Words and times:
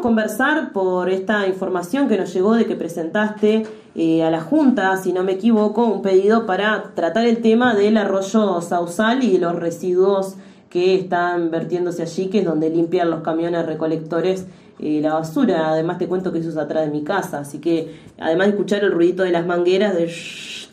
conversar 0.00 0.72
por 0.72 1.10
esta 1.10 1.46
información 1.46 2.08
que 2.08 2.16
nos 2.16 2.32
llegó 2.32 2.54
de 2.54 2.66
que 2.66 2.76
presentaste 2.76 3.66
eh, 3.94 4.22
a 4.22 4.30
la 4.30 4.40
Junta, 4.40 4.96
si 4.96 5.12
no 5.12 5.22
me 5.22 5.32
equivoco, 5.32 5.84
un 5.84 6.02
pedido 6.02 6.46
para 6.46 6.92
tratar 6.94 7.26
el 7.26 7.38
tema 7.38 7.74
del 7.74 7.96
arroyo 7.96 8.60
Sausal 8.60 9.24
y 9.24 9.38
los 9.38 9.56
residuos 9.56 10.36
que 10.68 10.94
están 10.94 11.50
vertiéndose 11.50 12.02
allí, 12.02 12.28
que 12.28 12.40
es 12.40 12.44
donde 12.44 12.70
limpian 12.70 13.10
los 13.10 13.22
camiones 13.22 13.66
recolectores 13.66 14.46
eh, 14.78 15.00
la 15.02 15.14
basura. 15.14 15.70
Además 15.70 15.98
te 15.98 16.06
cuento 16.06 16.32
que 16.32 16.38
eso 16.38 16.48
es 16.48 16.56
atrás 16.56 16.86
de 16.86 16.90
mi 16.90 17.04
casa, 17.04 17.40
así 17.40 17.58
que 17.58 17.96
además 18.18 18.46
de 18.46 18.52
escuchar 18.52 18.82
el 18.82 18.92
ruidito 18.92 19.24
de 19.24 19.30
las 19.30 19.44
mangueras 19.44 19.94
de 19.94 20.10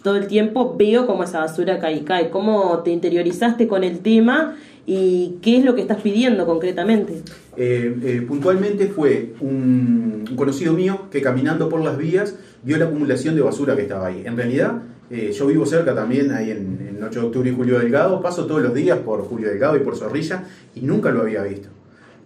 todo 0.04 0.16
el 0.16 0.28
tiempo, 0.28 0.75
veo 0.78 1.05
cómo 1.05 1.23
esa 1.23 1.39
basura 1.39 1.80
cae 1.80 1.98
y 1.98 2.02
cae. 2.02 2.30
¿Cómo 2.30 2.80
te 2.80 2.91
interiorizaste 2.91 3.68
con 3.68 3.84
el 3.84 4.00
tema 4.00 4.55
y 4.88 5.38
qué 5.44 5.58
es 5.58 5.66
lo 5.66 5.76
que 5.76 5.82
estás 5.82 6.02
pidiendo 6.02 6.48
concretamente? 6.48 7.22
Eh, 7.56 7.96
eh, 8.04 8.26
puntualmente 8.28 8.88
fue 8.88 9.34
un, 9.40 10.26
conocido 10.36 10.74
mío 10.74 11.02
que 11.11 11.21
caminando 11.21 11.70
por 11.70 11.82
las 11.82 11.98
vías 11.98 12.36
vio 12.64 12.78
la 12.78 12.86
acumulación 12.86 13.36
de 13.36 13.42
basura 13.42 13.75
que 13.75 13.84
estaba 13.84 14.08
ahí. 14.08 14.24
En 14.25 14.36
realidad, 14.36 14.82
yo 15.10 15.47
vivo 15.47 15.66
cerca 15.66 15.94
también, 15.94 16.32
ahí 16.32 16.50
en, 16.52 16.96
en 16.97 17.04
8 17.04 17.20
de 17.20 17.25
octubre 17.28 17.50
y 17.50 17.54
Julio 17.54 17.78
Delgado, 17.78 18.21
paso 18.21 18.47
todos 18.47 18.64
los 18.64 18.74
días 18.74 18.97
por 19.00 19.21
Julio 19.21 19.50
Delgado 19.50 19.78
y 19.78 19.82
por 19.82 19.96
Zorrilla 19.96 20.46
y 20.74 20.82
nunca 20.82 21.11
lo 21.11 21.22
había 21.22 21.44
visto. 21.44 21.69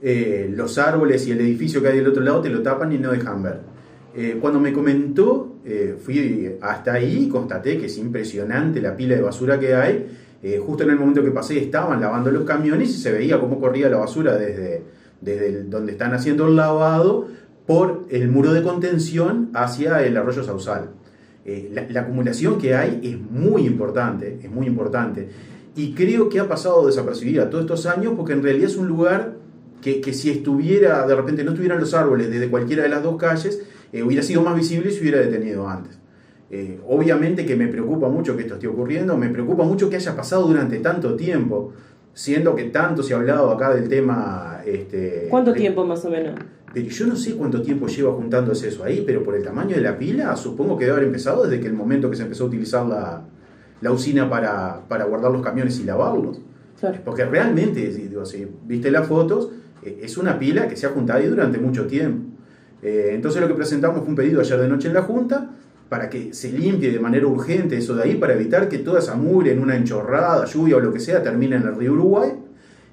Eh, 0.04 0.52
los 0.56 0.80
árboles 0.80 1.28
y 1.28 1.32
el 1.32 1.42
edificio 1.42 1.80
que 1.82 1.90
hay 1.90 1.98
del 1.98 2.08
otro 2.08 2.24
lado 2.24 2.42
te 2.42 2.50
lo 2.50 2.64
tapan 2.64 2.92
y 2.92 2.98
no 2.98 3.12
dejan 3.12 3.44
ver. 3.44 3.60
Eh, 4.16 4.38
cuando 4.42 4.60
me 4.60 4.74
comentó, 4.74 5.58
eh, 5.64 5.96
fui 6.04 6.58
hasta 6.60 6.94
ahí 6.94 7.26
y 7.26 7.30
constaté 7.30 7.78
que 7.78 7.86
es 7.86 7.98
impresionante 8.00 8.82
la 8.82 8.96
pila 8.96 9.16
de 9.16 9.22
basura 9.22 9.60
que 9.60 9.76
hay. 9.76 10.08
Justo 10.66 10.84
en 10.84 10.90
el 10.90 10.98
momento 10.98 11.24
que 11.24 11.32
pasé 11.32 11.60
estaban 11.60 12.02
lavando 12.02 12.32
los 12.32 12.44
camiones 12.44 12.90
y 12.90 12.94
se 12.94 13.12
veía 13.12 13.40
cómo 13.40 13.60
corría 13.60 13.90
la 13.90 13.98
basura 13.98 14.38
desde, 14.38 14.84
desde 15.22 15.64
donde 15.64 15.92
están 15.92 16.14
haciendo 16.14 16.48
el 16.48 16.56
lavado 16.56 17.28
por 17.68 18.06
el 18.10 18.28
muro 18.30 18.52
de 18.52 18.64
contención 18.64 19.52
hacia 19.54 20.04
el 20.04 20.18
arroyo 20.18 20.44
Sausal. 20.44 20.90
La, 21.46 21.88
la, 21.90 22.02
acumulación 22.02 22.58
que 22.58 22.76
hay 22.76 23.00
es 23.04 23.20
muy 23.20 23.66
importante, 23.66 24.40
es 24.42 24.50
muy 24.50 24.68
importante. 24.68 25.30
Y 25.76 25.94
creo 25.94 26.28
que 26.28 26.40
ha 26.40 26.48
pasado 26.48 26.86
desapercibida 26.86 27.50
todos 27.50 27.64
estos 27.66 27.86
años 27.86 28.14
porque 28.18 28.34
en 28.34 28.44
realidad 28.44 28.70
es 28.70 28.78
un 28.78 28.88
lugar 28.88 29.36
que, 29.82 30.14
si 30.14 30.30
estuviera, 30.30 31.06
de 31.06 31.16
repente 31.16 31.44
no 31.44 31.52
estuvieran 31.52 31.80
los 31.80 31.94
árboles 31.94 32.30
desde 32.30 32.50
cualquiera 32.50 32.84
de 32.84 32.90
las 32.90 33.04
dos 33.04 33.18
calles, 33.18 33.62
eh, 33.92 34.04
hubiera 34.04 34.24
sido 34.24 34.42
más 34.42 34.56
visible 34.56 34.90
y 34.90 34.94
se 34.94 35.02
hubiera 35.02 35.20
detenido 35.20 35.68
antes. 35.68 35.98
Eh, 36.54 36.82
obviamente 36.86 37.46
que 37.46 37.56
me 37.56 37.68
preocupa 37.68 38.10
mucho 38.10 38.36
que 38.36 38.42
esto 38.42 38.56
esté 38.56 38.68
ocurriendo, 38.68 39.16
me 39.16 39.30
preocupa 39.30 39.64
mucho 39.64 39.90
que 39.90 39.96
haya 39.96 40.14
pasado 40.18 40.46
durante 40.48 40.80
tanto 40.80 41.16
tiempo, 41.16 41.72
siendo 42.14 42.54
que 42.54 42.66
tanto 42.66 43.02
se 43.04 43.14
ha 43.14 43.18
hablado 43.18 43.52
acá 43.52 43.74
del 43.74 43.88
tema... 43.88 44.62
Este, 44.66 45.28
¿Cuánto 45.30 45.54
tiempo 45.54 45.86
más 45.86 46.04
o 46.04 46.10
menos? 46.10 46.36
Pero 46.74 46.90
yo 46.90 47.08
no 47.08 47.16
sé 47.16 47.36
cuánto 47.36 47.62
tiempo 47.62 47.88
lleva 47.88 48.12
juntándose 48.12 48.68
eso 48.68 48.84
ahí, 48.84 49.02
pero 49.06 49.24
por 49.24 49.36
el 49.36 49.44
tamaño 49.44 49.78
de 49.78 49.82
la 49.82 49.98
pila, 49.98 50.36
supongo 50.36 50.78
que 50.78 50.84
debe 50.84 50.98
haber 50.98 51.08
empezado 51.08 51.44
desde 51.44 51.62
que 51.62 51.68
el 51.68 51.74
momento 51.74 52.10
que 52.10 52.18
se 52.18 52.24
empezó 52.24 52.44
a 52.44 52.48
utilizar 52.48 52.86
la, 52.86 53.24
la 53.80 53.92
usina 53.94 54.30
para, 54.30 54.82
para, 54.90 55.06
guardar 55.06 55.32
los 55.32 55.42
camiones 55.42 55.80
y 55.80 55.86
lavarlos. 55.86 56.42
Porque 57.06 57.24
realmente, 57.24 57.88
digo, 57.92 58.26
si 58.26 58.46
viste 58.66 58.92
las 58.92 59.08
fotos, 59.08 59.52
eh, 59.84 60.02
es 60.04 60.18
una 60.18 60.38
pila 60.38 60.68
que 60.68 60.76
se 60.76 60.86
ha 60.86 60.90
juntado 60.90 61.20
ahí 61.20 61.28
durante 61.28 61.60
mucho 61.60 61.88
tiempo. 61.88 62.26
Eh, 62.82 63.12
entonces 63.14 63.40
lo 63.40 63.48
que 63.48 63.54
presentamos 63.54 64.00
fue 64.00 64.10
un 64.10 64.16
pedido 64.16 64.42
ayer 64.42 64.60
de 64.60 64.68
noche 64.68 64.90
en 64.90 64.96
la 64.96 65.04
Junta 65.04 65.52
para 65.92 66.10
que 66.10 66.34
se 66.34 66.54
limpie 66.54 66.90
de 66.90 67.02
manera 67.02 67.28
urgente 67.28 67.78
eso 67.78 67.94
de 67.98 68.04
ahí, 68.04 68.16
para 68.16 68.34
evitar 68.34 68.70
que 68.70 68.78
toda 68.78 69.00
esa 69.00 69.16
mugre 69.16 69.52
en 69.52 69.60
una 69.60 69.76
enchorrada, 69.76 70.46
lluvia 70.46 70.78
o 70.78 70.80
lo 70.80 70.94
que 70.94 71.02
sea, 71.02 71.22
termine 71.22 71.58
en 71.58 71.64
el 71.64 71.76
río 71.76 71.92
Uruguay, 71.92 72.32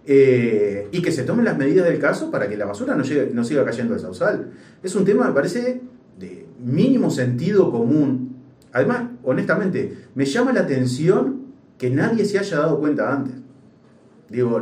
eh, 0.04 0.88
y 0.90 1.00
que 1.00 1.12
se 1.12 1.22
tomen 1.22 1.44
las 1.44 1.56
medidas 1.56 1.86
del 1.86 2.00
caso 2.00 2.28
para 2.28 2.48
que 2.48 2.56
la 2.56 2.64
basura 2.64 2.96
no, 2.96 3.04
no 3.34 3.44
siga 3.44 3.64
cayendo 3.64 3.94
al 3.94 4.00
sausal. 4.00 4.50
Es 4.82 4.96
un 4.96 5.04
tema, 5.04 5.28
me 5.28 5.32
parece, 5.32 5.80
de 6.18 6.46
mínimo 6.58 7.08
sentido 7.08 7.70
común. 7.70 8.34
Además, 8.72 9.10
honestamente, 9.22 9.96
me 10.16 10.24
llama 10.24 10.52
la 10.52 10.62
atención 10.62 11.42
que 11.78 11.90
nadie 11.90 12.24
se 12.24 12.40
haya 12.40 12.58
dado 12.58 12.80
cuenta 12.80 13.14
antes. 13.14 13.34
Digo, 14.28 14.60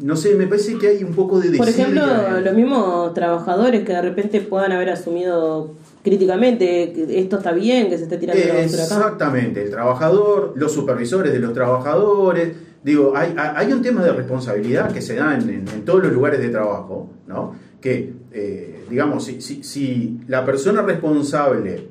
no 0.00 0.16
sé, 0.16 0.34
me 0.34 0.46
parece 0.46 0.78
que 0.78 0.88
hay 0.88 1.04
un 1.04 1.14
poco 1.14 1.40
de 1.40 1.56
Por 1.56 1.68
ejemplo, 1.68 2.02
los 2.40 2.54
mismos 2.54 3.14
trabajadres 3.14 3.84
que 3.84 3.92
de 3.92 4.02
repente 4.02 4.40
puedan 4.40 4.72
haber 4.72 4.90
asumido 4.90 5.74
críticamente 6.02 6.92
que 6.92 7.18
esto 7.18 7.38
está 7.38 7.52
bien, 7.52 7.88
que 7.88 7.98
se 7.98 8.04
esté 8.04 8.16
tirando 8.18 8.42
la 8.42 8.54
basura 8.54 8.84
acá. 8.84 8.96
Exactamente, 8.96 9.62
el 9.62 9.70
trabajador, 9.70 10.52
los 10.56 10.72
supervisores 10.72 11.32
de 11.32 11.38
los 11.38 11.52
trabajadores. 11.52 12.52
Digo, 12.82 13.12
hay, 13.16 13.34
hay 13.36 13.72
un 13.72 13.82
tema 13.82 14.04
de 14.04 14.12
responsabilidad 14.12 14.92
que 14.92 15.02
se 15.02 15.16
da 15.16 15.34
en, 15.36 15.64
todos 15.84 16.04
los 16.04 16.12
lugares 16.12 16.40
de 16.40 16.48
trabajo, 16.48 17.10
¿no? 17.26 17.54
Que, 17.80 18.14
eh, 18.32 18.84
digamos, 18.88 19.24
si, 19.24 19.40
si, 19.40 19.64
si 19.64 20.20
la 20.28 20.44
persona 20.44 20.82
responsable 20.82 21.88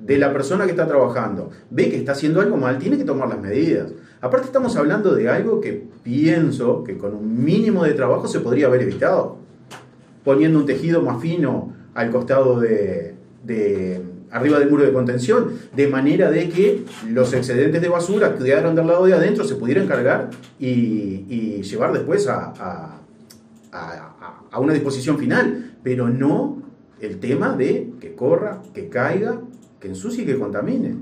de 0.00 0.18
la 0.18 0.32
persona 0.32 0.64
que 0.64 0.72
está 0.72 0.86
trabajando 0.86 1.50
ve 1.70 1.88
que 1.88 1.96
está 1.96 2.12
haciendo 2.12 2.40
algo 2.40 2.56
mal, 2.56 2.78
tiene 2.78 2.98
que 2.98 3.04
tomar 3.04 3.28
las 3.28 3.40
medidas. 3.40 3.92
Aparte 4.20 4.46
estamos 4.46 4.76
hablando 4.76 5.14
de 5.14 5.28
algo 5.28 5.60
que 5.60 5.86
pienso 6.06 6.84
que 6.84 6.96
con 6.96 7.16
un 7.16 7.44
mínimo 7.44 7.82
de 7.82 7.92
trabajo 7.92 8.28
se 8.28 8.38
podría 8.38 8.68
haber 8.68 8.82
evitado. 8.82 9.38
Poniendo 10.22 10.60
un 10.60 10.64
tejido 10.64 11.02
más 11.02 11.20
fino 11.20 11.74
al 11.94 12.12
costado 12.12 12.60
de, 12.60 13.16
arriba 14.30 14.60
del 14.60 14.70
muro 14.70 14.84
de 14.84 14.92
contención, 14.92 15.50
de 15.74 15.88
manera 15.88 16.30
de 16.30 16.48
que 16.48 16.84
los 17.10 17.32
excedentes 17.32 17.82
de 17.82 17.88
basura 17.88 18.36
que 18.36 18.44
quedaron 18.44 18.76
del 18.76 18.86
lado 18.86 19.04
de 19.04 19.14
adentro 19.14 19.42
se 19.42 19.56
pudieran 19.56 19.88
cargar 19.88 20.30
y, 20.60 21.60
llevar 21.62 21.92
después 21.92 22.28
a, 22.28 23.00
a, 23.72 24.60
una 24.60 24.72
disposición 24.72 25.18
final, 25.18 25.76
pero 25.82 26.08
no 26.08 26.62
el 27.00 27.18
tema 27.18 27.56
de 27.56 27.90
que 28.00 28.14
corra, 28.14 28.62
que 28.72 28.88
caiga, 28.88 29.40
que 29.80 29.88
ensucie 29.88 30.22
y 30.22 30.26
que 30.26 30.38
contamine. 30.38 30.94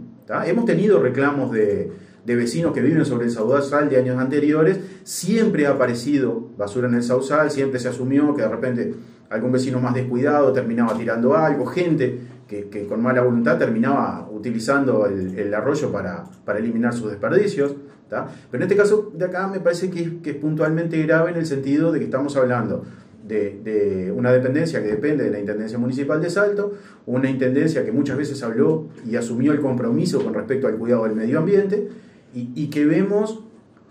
Hemos 0.46 0.64
tenido 0.64 0.98
reclamos 0.98 1.52
de, 1.52 1.92
de 2.24 2.36
vecinos 2.36 2.72
que 2.72 2.80
viven 2.80 3.04
sobre 3.04 3.26
el 3.26 3.30
sausal 3.30 3.88
de 3.88 3.98
años 3.98 4.18
anteriores, 4.18 4.78
siempre 5.02 5.66
ha 5.66 5.70
aparecido 5.70 6.48
basura 6.56 6.88
en 6.88 6.94
el 6.94 7.02
sausal, 7.02 7.50
siempre 7.50 7.78
se 7.78 7.88
asumió 7.88 8.34
que 8.34 8.42
de 8.42 8.48
repente 8.48 8.94
algún 9.30 9.52
vecino 9.52 9.80
más 9.80 9.94
descuidado 9.94 10.52
terminaba 10.52 10.96
tirando 10.96 11.36
algo, 11.36 11.66
gente 11.66 12.20
que, 12.48 12.86
con 12.86 13.02
mala 13.02 13.22
voluntad 13.22 13.58
terminaba 13.58 14.28
utilizando 14.30 15.06
el, 15.06 15.52
arroyo 15.52 15.90
para, 15.90 16.24
para, 16.44 16.58
eliminar 16.58 16.92
sus 16.92 17.10
desperdicios. 17.10 17.74
Pero 18.08 18.26
en 18.52 18.62
este 18.62 18.76
caso 18.76 19.10
de 19.12 19.24
acá 19.24 19.48
me 19.48 19.58
parece 19.58 19.90
que, 19.90 20.20
que, 20.20 20.30
es 20.30 20.36
puntualmente 20.36 21.02
grave 21.02 21.32
en 21.32 21.38
el 21.38 21.46
sentido 21.46 21.90
de 21.90 21.98
que 21.98 22.04
estamos 22.04 22.36
hablando 22.36 22.84
de, 23.26 23.58
de, 23.64 24.12
una 24.12 24.30
dependencia 24.30 24.82
que 24.82 24.88
depende 24.88 25.24
de 25.24 25.30
la 25.30 25.40
Intendencia 25.40 25.78
Municipal 25.78 26.20
de 26.20 26.30
Salto, 26.30 26.74
una 27.06 27.28
intendencia 27.28 27.84
que 27.84 27.90
muchas 27.90 28.16
veces 28.16 28.40
habló 28.42 28.88
y 29.04 29.16
asumió 29.16 29.52
el 29.52 29.60
compromiso 29.60 30.22
con 30.22 30.34
respecto 30.34 30.68
al 30.68 30.76
cuidado 30.76 31.04
del 31.04 31.16
medio 31.16 31.38
ambiente, 31.38 31.88
y, 32.34 32.66
que 32.66 32.84
vemos 32.84 33.38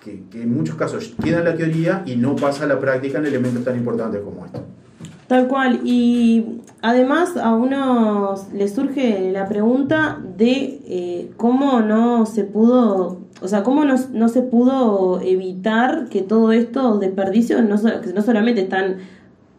que, 0.04 0.24
en 0.34 0.54
muchos 0.54 0.76
casos 0.76 1.14
queda 1.24 1.42
la 1.42 1.56
teoría 1.56 2.04
y 2.06 2.16
no 2.16 2.36
pasa 2.36 2.66
a 2.66 2.68
la 2.68 2.80
práctica 2.80 3.20
en 3.20 3.26
elementos 3.26 3.64
tan 3.64 3.78
importantes 3.78 4.22
como 4.22 4.46
este. 4.46 4.60
Tal 5.28 5.48
cual, 5.48 5.80
y 5.86 6.60
además 6.82 7.38
a 7.38 7.56
uno 7.56 8.36
le 8.54 8.68
surge 8.68 9.32
la 9.32 9.48
pregunta 9.48 10.20
de 10.38 10.82
eh, 10.86 11.32
cómo 11.38 11.80
no 11.80 12.26
se 12.26 12.44
pudo, 12.44 13.22
o 13.42 13.48
sea, 13.48 13.64
cómo 13.64 13.86
no, 13.86 13.96
no, 14.12 14.28
se 14.28 14.42
pudo 14.42 15.22
evitar 15.22 16.10
que 16.10 16.22
todo 16.22 16.52
esto 16.52 17.00
desperdicios 17.00 17.64
no, 17.64 17.78
no 17.78 18.22
solamente 18.22 18.62
están 18.62 18.98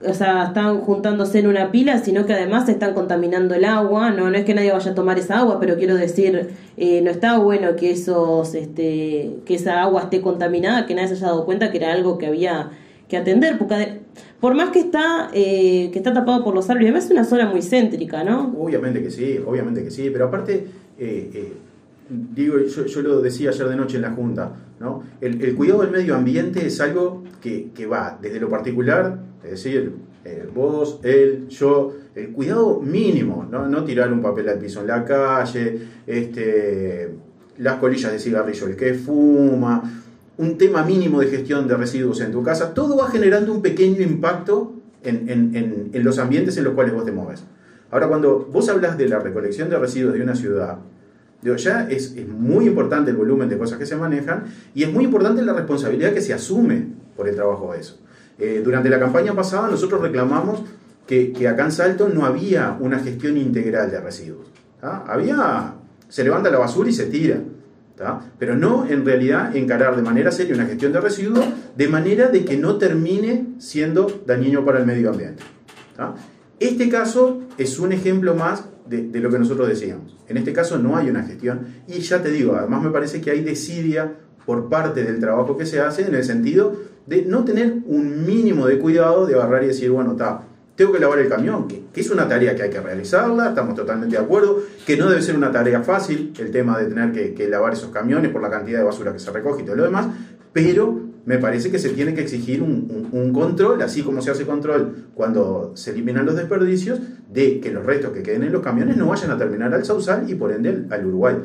o 0.06 0.14
sea, 0.14 0.44
están 0.44 0.80
juntándose 0.80 1.38
en 1.38 1.46
una 1.46 1.70
pila, 1.70 1.98
sino 1.98 2.26
que 2.26 2.32
además 2.32 2.68
están 2.68 2.94
contaminando 2.94 3.54
el 3.54 3.64
agua. 3.64 4.10
No, 4.10 4.30
no 4.30 4.36
es 4.36 4.44
que 4.44 4.54
nadie 4.54 4.72
vaya 4.72 4.90
a 4.90 4.94
tomar 4.94 5.18
esa 5.18 5.38
agua, 5.38 5.58
pero 5.60 5.76
quiero 5.76 5.96
decir, 5.96 6.50
eh, 6.76 7.00
no 7.02 7.10
está 7.10 7.38
bueno 7.38 7.76
que 7.76 7.90
esos, 7.90 8.54
este, 8.54 9.36
que 9.44 9.54
esa 9.54 9.82
agua 9.82 10.02
esté 10.02 10.20
contaminada, 10.20 10.86
que 10.86 10.94
nadie 10.94 11.08
se 11.08 11.14
haya 11.14 11.26
dado 11.26 11.44
cuenta 11.44 11.70
que 11.70 11.78
era 11.78 11.92
algo 11.92 12.18
que 12.18 12.26
había 12.26 12.70
que 13.08 13.16
atender, 13.16 13.58
porque 13.58 14.00
por 14.40 14.54
más 14.54 14.70
que 14.70 14.80
está, 14.80 15.30
eh, 15.32 15.90
que 15.92 15.98
está 15.98 16.12
tapado 16.12 16.42
por 16.44 16.54
los 16.54 16.68
árboles, 16.70 16.88
además 16.88 17.06
es 17.06 17.10
una 17.10 17.24
zona 17.24 17.46
muy 17.46 17.62
céntrica, 17.62 18.24
¿no? 18.24 18.54
Obviamente 18.58 19.02
que 19.02 19.10
sí, 19.10 19.38
obviamente 19.44 19.82
que 19.84 19.90
sí, 19.90 20.10
pero 20.10 20.26
aparte, 20.26 20.66
eh, 20.98 21.52
digo, 22.08 22.58
yo, 22.58 23.02
lo 23.02 23.20
decía 23.20 23.50
ayer 23.50 23.68
de 23.68 23.76
noche 23.76 23.96
en 23.96 24.02
la 24.02 24.10
Junta, 24.10 24.52
¿no? 24.80 25.02
El, 25.20 25.54
cuidado 25.54 25.82
del 25.82 25.90
medio 25.90 26.14
ambiente 26.14 26.66
es 26.66 26.80
algo 26.80 27.24
que, 27.40 27.70
que 27.74 27.86
va 27.86 28.18
desde 28.20 28.40
lo 28.40 28.48
particular 28.48 29.18
es 29.44 29.50
decir, 29.50 29.92
eh, 30.24 30.48
vos, 30.54 31.00
él, 31.02 31.48
yo, 31.48 31.92
el 32.14 32.32
cuidado 32.32 32.80
mínimo, 32.80 33.46
¿no? 33.50 33.84
tirar 33.84 34.10
un 34.10 34.22
papel 34.22 34.48
al 34.48 34.58
piso 34.58 34.80
en 34.80 34.86
la 34.86 35.04
calle, 35.04 35.78
este, 36.06 37.10
las 37.58 37.76
colillas 37.76 38.10
de 38.10 38.18
cigarrillo, 38.18 38.66
el 38.68 38.76
que 38.76 38.94
fuma, 38.94 40.02
un 40.38 40.56
tema 40.56 40.82
mínimo 40.82 41.20
de 41.20 41.26
gestión 41.26 41.68
de 41.68 41.76
residuos 41.76 42.22
en 42.22 42.32
tu 42.32 42.42
casa, 42.42 42.72
todo 42.72 42.96
va 42.96 43.10
generando 43.10 43.52
un 43.52 43.60
pequeño 43.60 44.00
impacto 44.00 44.72
en, 45.02 45.90
los 45.92 46.18
ambientes 46.18 46.56
en 46.56 46.64
los 46.64 46.72
cuales 46.72 46.94
vos 46.94 47.04
te 47.04 47.12
mueves. 47.12 47.44
Ahora, 47.90 48.08
cuando 48.08 48.48
vos 48.50 48.66
hablas 48.70 48.96
de 48.96 49.08
la 49.08 49.18
recolección 49.18 49.68
de 49.68 49.78
residuos 49.78 50.14
de 50.14 50.22
una 50.22 50.34
ciudad, 50.34 50.78
ya 51.44 51.86
es, 51.90 52.14
es, 52.16 52.28
muy 52.28 52.66
importante 52.66 53.10
el 53.10 53.16
volumen 53.16 53.48
de 53.48 53.58
cosas 53.58 53.78
que 53.78 53.86
se 53.86 53.96
manejan 53.96 54.44
y 54.74 54.82
es 54.82 54.92
muy 54.92 55.04
importante 55.04 55.42
la 55.42 55.52
responsabilidad 55.52 56.12
que 56.12 56.20
se 56.20 56.32
asume 56.32 56.86
por 57.16 57.28
el 57.28 57.34
trabajo 57.34 57.72
de 57.72 57.80
eso. 57.80 58.00
Eh, 58.38 58.62
durante 58.64 58.88
la 58.88 58.98
campaña 58.98 59.34
pasada 59.34 59.68
nosotros 59.68 60.00
reclamamos 60.00 60.62
que, 61.06 61.32
que 61.32 61.46
acá 61.48 61.64
en 61.64 61.72
Salto 61.72 62.08
no 62.08 62.24
había 62.24 62.76
una 62.80 62.98
gestión 62.98 63.36
integral 63.36 63.90
de 63.90 64.00
residuos. 64.00 64.46
Había, 64.80 65.74
se 66.08 66.24
levanta 66.24 66.50
la 66.50 66.58
basura 66.58 66.90
y 66.90 66.92
se 66.92 67.06
tira. 67.06 67.38
Pero 68.38 68.56
no 68.56 68.86
en 68.86 69.04
realidad 69.04 69.54
encarar 69.56 69.96
de 69.96 70.02
manera 70.02 70.32
seria 70.32 70.54
una 70.54 70.66
gestión 70.66 70.92
de 70.92 71.00
residuos 71.00 71.44
de 71.76 71.88
manera 71.88 72.28
de 72.28 72.44
que 72.44 72.56
no 72.56 72.76
termine 72.76 73.46
siendo 73.58 74.22
dañino 74.26 74.64
para 74.64 74.80
el 74.80 74.86
medio 74.86 75.10
ambiente. 75.10 75.42
Este 76.58 76.88
caso 76.88 77.42
es 77.56 77.78
un 77.78 77.92
ejemplo 77.92 78.34
más 78.34 78.64
de, 78.86 79.20
lo 79.20 79.30
que 79.30 79.38
nosotros 79.38 79.68
decíamos. 79.68 80.16
En 80.28 80.36
este 80.36 80.52
caso 80.52 80.78
no 80.78 80.96
hay 80.96 81.08
una 81.08 81.22
gestión 81.22 81.66
y 81.88 82.00
ya 82.00 82.22
te 82.22 82.30
digo, 82.30 82.54
además 82.54 82.82
me 82.82 82.90
parece 82.90 83.20
que 83.20 83.30
hay 83.30 83.42
desidia 83.42 84.12
por 84.44 84.68
parte 84.68 85.04
del 85.04 85.18
trabajo 85.20 85.56
que 85.56 85.66
se 85.66 85.80
hace 85.80 86.06
en 86.06 86.14
el 86.14 86.24
sentido 86.24 86.76
de 87.06 87.22
no 87.22 87.44
tener 87.44 87.74
un 87.86 88.26
mínimo 88.26 88.66
de 88.66 88.78
cuidado 88.78 89.26
de 89.26 89.34
agarrar 89.34 89.64
y 89.64 89.68
decir, 89.68 89.90
bueno, 89.90 90.12
está, 90.12 90.42
tengo 90.76 90.92
que 90.92 90.98
lavar 90.98 91.18
el 91.18 91.28
camión, 91.28 91.68
que, 91.68 91.84
es 91.94 92.10
una 92.10 92.28
tarea 92.28 92.54
que 92.54 92.62
hay 92.62 92.70
que 92.70 92.80
realizarla, 92.80 93.48
estamos 93.48 93.74
totalmente 93.74 94.16
de 94.16 94.22
acuerdo, 94.22 94.62
que 94.86 94.96
no 94.96 95.08
debe 95.08 95.22
ser 95.22 95.36
una 95.36 95.52
tarea 95.52 95.82
fácil 95.82 96.32
el 96.38 96.50
tema 96.50 96.78
de 96.78 96.86
tener 96.86 97.34
que, 97.34 97.48
lavar 97.48 97.72
esos 97.72 97.90
camiones 97.90 98.30
por 98.30 98.42
la 98.42 98.50
cantidad 98.50 98.78
de 98.78 98.84
basura 98.84 99.12
que 99.12 99.18
se 99.18 99.30
recoge 99.30 99.62
y 99.62 99.64
todo 99.64 99.76
lo 99.76 99.84
demás, 99.84 100.06
pero 100.52 101.00
me 101.26 101.38
parece 101.38 101.70
que 101.70 101.78
se 101.78 101.90
tiene 101.90 102.14
que 102.14 102.20
exigir 102.20 102.62
un, 102.62 103.32
control, 103.32 103.80
así 103.82 104.02
como 104.02 104.20
se 104.20 104.30
hace 104.30 104.44
control 104.44 105.08
cuando 105.14 105.72
se 105.74 105.92
eliminan 105.92 106.26
los 106.26 106.36
desperdicios, 106.36 107.00
de 107.32 107.60
que 107.60 107.70
los 107.70 107.84
restos 107.84 108.12
que 108.12 108.22
queden 108.22 108.42
en 108.42 108.52
los 108.52 108.62
camiones 108.62 108.96
no 108.96 109.06
vayan 109.06 109.30
a 109.30 109.38
terminar 109.38 109.72
al 109.72 109.84
Sausal 109.84 110.30
y 110.30 110.34
por 110.34 110.52
ende 110.52 110.84
al 110.90 111.06
Uruguay. 111.06 111.36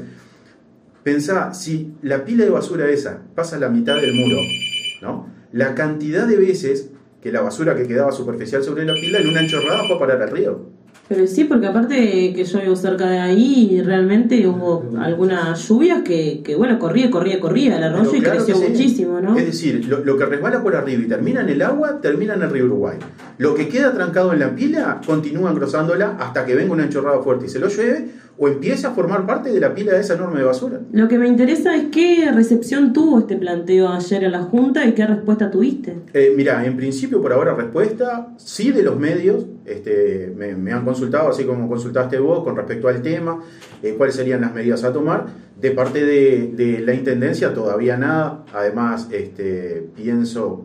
Pensá, 1.03 1.53
si 1.53 1.93
la 2.01 2.25
pila 2.25 2.43
de 2.43 2.49
basura 2.49 2.89
esa 2.89 3.21
pasa 3.35 3.57
la 3.57 3.69
mitad 3.69 3.95
del 3.95 4.13
muro, 4.13 4.37
¿no? 5.01 5.27
La 5.51 5.73
cantidad 5.75 6.27
de 6.27 6.35
veces 6.35 6.89
que 7.21 7.31
la 7.31 7.41
basura 7.41 7.75
que 7.75 7.87
quedaba 7.87 8.11
superficial 8.11 8.63
sobre 8.63 8.85
la 8.85 8.93
pila 8.93 9.19
en 9.19 9.29
una 9.29 9.41
enchorrada 9.41 9.83
fue 9.87 9.95
a 9.95 9.99
parar 9.99 10.21
al 10.21 10.31
río. 10.31 10.78
Pero 11.09 11.25
sí, 11.25 11.45
porque 11.45 11.65
aparte 11.65 12.33
que 12.35 12.43
yo 12.43 12.61
vivo 12.61 12.75
cerca 12.75 13.09
de 13.09 13.17
ahí, 13.17 13.81
realmente 13.83 14.47
hubo 14.47 14.91
algunas 14.99 15.67
lluvias 15.67 16.03
que, 16.03 16.43
que 16.43 16.55
bueno, 16.55 16.77
corría, 16.77 17.09
corría, 17.09 17.39
corría 17.39 17.77
el 17.77 17.83
arroyo 17.83 18.15
y 18.15 18.21
creció 18.21 18.55
muchísimo, 18.55 19.19
¿no? 19.19 19.35
Es 19.35 19.43
decir, 19.43 19.87
lo, 19.87 20.17
que 20.17 20.25
resbala 20.27 20.61
por 20.61 20.75
arriba 20.75 21.01
y 21.03 21.07
termina 21.07 21.41
en 21.41 21.49
el 21.49 21.63
agua, 21.63 21.99
termina 21.99 22.35
en 22.35 22.43
el 22.43 22.51
río 22.51 22.65
Uruguay. 22.65 22.99
Lo 23.39 23.55
que 23.55 23.67
queda 23.67 23.91
trancado 23.91 24.33
en 24.33 24.39
la 24.39 24.53
pila, 24.53 25.01
continúa 25.03 25.49
engrosándola 25.49 26.15
hasta 26.19 26.45
que 26.45 26.53
venga 26.53 26.73
una 26.73 26.83
enchorrada 26.83 27.23
fuerte 27.23 27.47
y 27.47 27.49
se 27.49 27.57
lo 27.57 27.69
llueve, 27.69 28.05
o 28.41 28.47
empiece 28.47 28.87
a 28.87 28.91
formar 28.91 29.25
parte 29.25 29.51
de 29.51 29.59
la 29.59 29.75
pila 29.75 29.91
de 29.91 29.99
esa 29.99 30.13
enorme 30.13 30.41
basura. 30.41 30.79
Lo 30.93 31.09
que 31.09 31.19
me 31.19 31.27
interesa 31.27 31.75
es 31.75 31.87
qué 31.91 32.31
recepción 32.33 32.93
tuvo 32.93 33.19
este 33.19 33.35
planteo 33.35 33.89
ayer 33.89 34.23
en 34.23 34.31
la 34.31 34.43
Junta 34.43 34.85
y 34.85 34.93
qué 34.93 35.05
respuesta 35.05 35.51
tuviste. 35.51 35.97
Eh, 36.13 36.33
mira, 36.37 36.65
en 36.65 36.77
principio 36.77 37.21
por 37.21 37.33
ahora 37.33 37.53
respuesta, 37.53 38.29
sí 38.37 38.71
de 38.71 38.81
los 38.81 38.97
medios, 38.97 39.45
este, 39.65 40.33
me, 40.37 40.71
han 40.71 40.85
consultado, 40.85 41.29
así 41.29 41.43
como 41.43 41.67
consultaste 41.67 42.17
vos, 42.17 42.45
con 42.45 42.55
respecto 42.55 42.87
al 42.87 43.01
tema, 43.01 43.43
eh, 43.83 43.95
cuáles 43.97 44.15
serían 44.15 44.39
las 44.39 44.53
medidas 44.53 44.85
a 44.85 44.93
tomar. 44.93 45.25
De 45.59 45.71
parte 45.71 46.05
de, 46.05 46.81
la 46.85 46.93
Intendencia 46.93 47.53
todavía 47.53 47.97
nada, 47.97 48.45
además 48.53 49.09
este, 49.11 49.85
pienso 49.97 50.63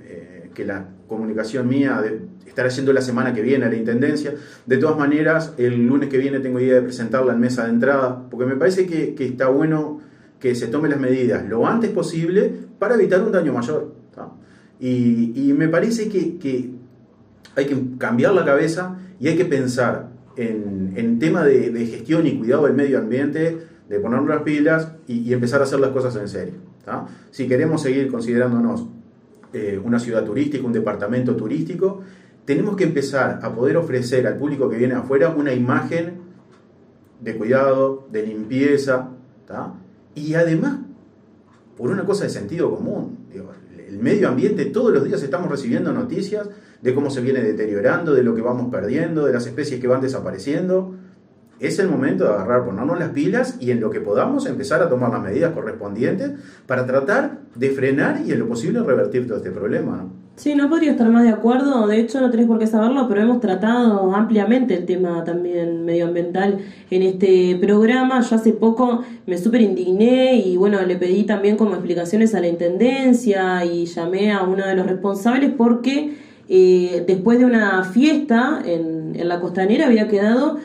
eh, 0.00 0.48
que 0.54 0.64
la 0.64 0.88
comunicación 1.06 1.68
mía 1.68 2.00
de, 2.00 2.20
estará 2.46 2.68
haciendo 2.68 2.92
la 2.92 3.02
semana 3.02 3.34
que 3.34 3.42
viene 3.42 3.66
a 3.66 3.68
la 3.68 3.76
Intendencia. 3.76 4.34
De 4.64 4.78
todas 4.78 4.98
maneras, 4.98 5.52
el 5.58 5.86
lunes 5.86 6.08
que 6.08 6.18
viene 6.18 6.40
tengo 6.40 6.60
idea 6.60 6.76
de 6.76 6.82
presentarla 6.82 7.32
en 7.32 7.40
mesa 7.40 7.64
de 7.64 7.70
entrada, 7.70 8.28
porque 8.30 8.46
me 8.46 8.56
parece 8.56 8.86
que, 8.86 9.14
está 9.18 9.48
bueno 9.48 10.00
que 10.40 10.54
se 10.54 10.66
tomen 10.68 10.90
las 10.90 11.00
medidas 11.00 11.46
lo 11.48 11.66
antes 11.66 11.90
posible 11.90 12.52
para 12.78 12.94
evitar 12.94 13.22
un 13.22 13.32
daño 13.32 13.52
mayor. 13.52 13.94
Y, 14.78 15.54
me 15.56 15.68
parece 15.68 16.08
que, 16.08 16.70
hay 17.54 17.66
que 17.66 17.76
cambiar 17.98 18.34
la 18.34 18.44
cabeza 18.44 18.98
y 19.18 19.28
hay 19.28 19.36
que 19.36 19.46
pensar 19.46 20.10
en, 20.36 20.92
en 20.96 21.18
tema 21.18 21.44
de, 21.44 21.86
gestión 21.86 22.26
y 22.26 22.38
cuidado 22.38 22.64
del 22.64 22.74
medio 22.74 22.98
ambiente, 22.98 23.58
de 23.88 24.00
ponernos 24.00 24.28
las 24.28 24.42
pilas 24.42 24.92
y, 25.06 25.32
empezar 25.32 25.60
a 25.60 25.64
hacer 25.64 25.80
las 25.80 25.90
cosas 25.90 26.16
en 26.16 26.28
serio. 26.28 26.54
Si 27.30 27.48
queremos 27.48 27.82
seguir 27.82 28.08
considerándonos 28.08 28.86
eh, 29.52 29.80
una 29.82 29.98
ciudad 29.98 30.24
turística, 30.24 30.64
un 30.64 30.72
departamento 30.72 31.34
turístico, 31.34 32.02
tenemos 32.46 32.76
que 32.76 32.84
empezar 32.84 33.40
a 33.42 33.54
poder 33.54 33.76
ofrecer 33.76 34.26
al 34.26 34.38
público 34.38 34.70
que 34.70 34.76
viene 34.76 34.94
afuera 34.94 35.30
una 35.30 35.52
imagen 35.52 36.14
de 37.20 37.36
cuidado, 37.36 38.06
de 38.10 38.22
limpieza, 38.22 39.10
y 40.14 40.34
además, 40.34 40.78
por 41.76 41.90
una 41.90 42.04
cosa 42.04 42.24
de 42.24 42.30
sentido 42.30 42.74
común, 42.74 43.18
el 43.88 43.98
medio 43.98 44.28
ambiente, 44.28 44.64
todos 44.66 44.92
los 44.92 45.04
días 45.04 45.22
estamos 45.22 45.50
recibiendo 45.50 45.92
noticias 45.92 46.48
de 46.82 46.94
cómo 46.94 47.10
se 47.10 47.20
viene 47.20 47.40
deteriorando, 47.40 48.14
de 48.14 48.22
lo 48.22 48.34
que 48.34 48.42
vamos 48.42 48.70
perdiendo, 48.70 49.24
de 49.24 49.32
las 49.32 49.46
especies 49.46 49.80
que 49.80 49.86
van 49.86 50.00
desapareciendo. 50.00 50.94
Es 51.58 51.78
el 51.78 51.88
momento 51.88 52.24
de 52.24 52.30
agarrar, 52.30 52.64
ponernos 52.64 52.98
las 52.98 53.10
pilas 53.10 53.56
y 53.60 53.70
en 53.70 53.80
lo 53.80 53.90
que 53.90 54.00
podamos 54.00 54.46
empezar 54.46 54.82
a 54.82 54.88
tomar 54.88 55.10
las 55.10 55.22
medidas 55.22 55.52
correspondientes 55.54 56.32
para 56.66 56.84
tratar 56.84 57.38
de 57.54 57.70
frenar 57.70 58.20
y 58.26 58.32
en 58.32 58.40
lo 58.40 58.48
posible 58.48 58.82
revertir 58.82 59.26
todo 59.26 59.38
este 59.38 59.50
problema. 59.50 60.06
Sí, 60.36 60.54
no 60.54 60.68
podría 60.68 60.90
estar 60.90 61.08
más 61.08 61.24
de 61.24 61.30
acuerdo. 61.30 61.86
De 61.86 61.98
hecho, 61.98 62.20
no 62.20 62.30
tenés 62.30 62.46
por 62.46 62.58
qué 62.58 62.66
saberlo, 62.66 63.08
pero 63.08 63.22
hemos 63.22 63.40
tratado 63.40 64.14
ampliamente 64.14 64.74
el 64.74 64.84
tema 64.84 65.24
también 65.24 65.86
medioambiental 65.86 66.58
en 66.90 67.02
este 67.02 67.56
programa. 67.58 68.20
Yo 68.20 68.36
hace 68.36 68.52
poco 68.52 69.02
me 69.24 69.38
súper 69.38 69.62
indigné 69.62 70.36
y 70.36 70.58
bueno, 70.58 70.82
le 70.82 70.96
pedí 70.96 71.24
también 71.24 71.56
como 71.56 71.72
explicaciones 71.72 72.34
a 72.34 72.40
la 72.40 72.48
intendencia 72.48 73.64
y 73.64 73.86
llamé 73.86 74.30
a 74.30 74.42
uno 74.42 74.66
de 74.66 74.74
los 74.74 74.86
responsables 74.86 75.52
porque 75.56 76.14
eh, 76.50 77.02
después 77.06 77.38
de 77.38 77.46
una 77.46 77.84
fiesta 77.84 78.62
en, 78.62 79.16
en 79.18 79.28
la 79.28 79.40
costanera 79.40 79.86
había 79.86 80.06
quedado 80.06 80.58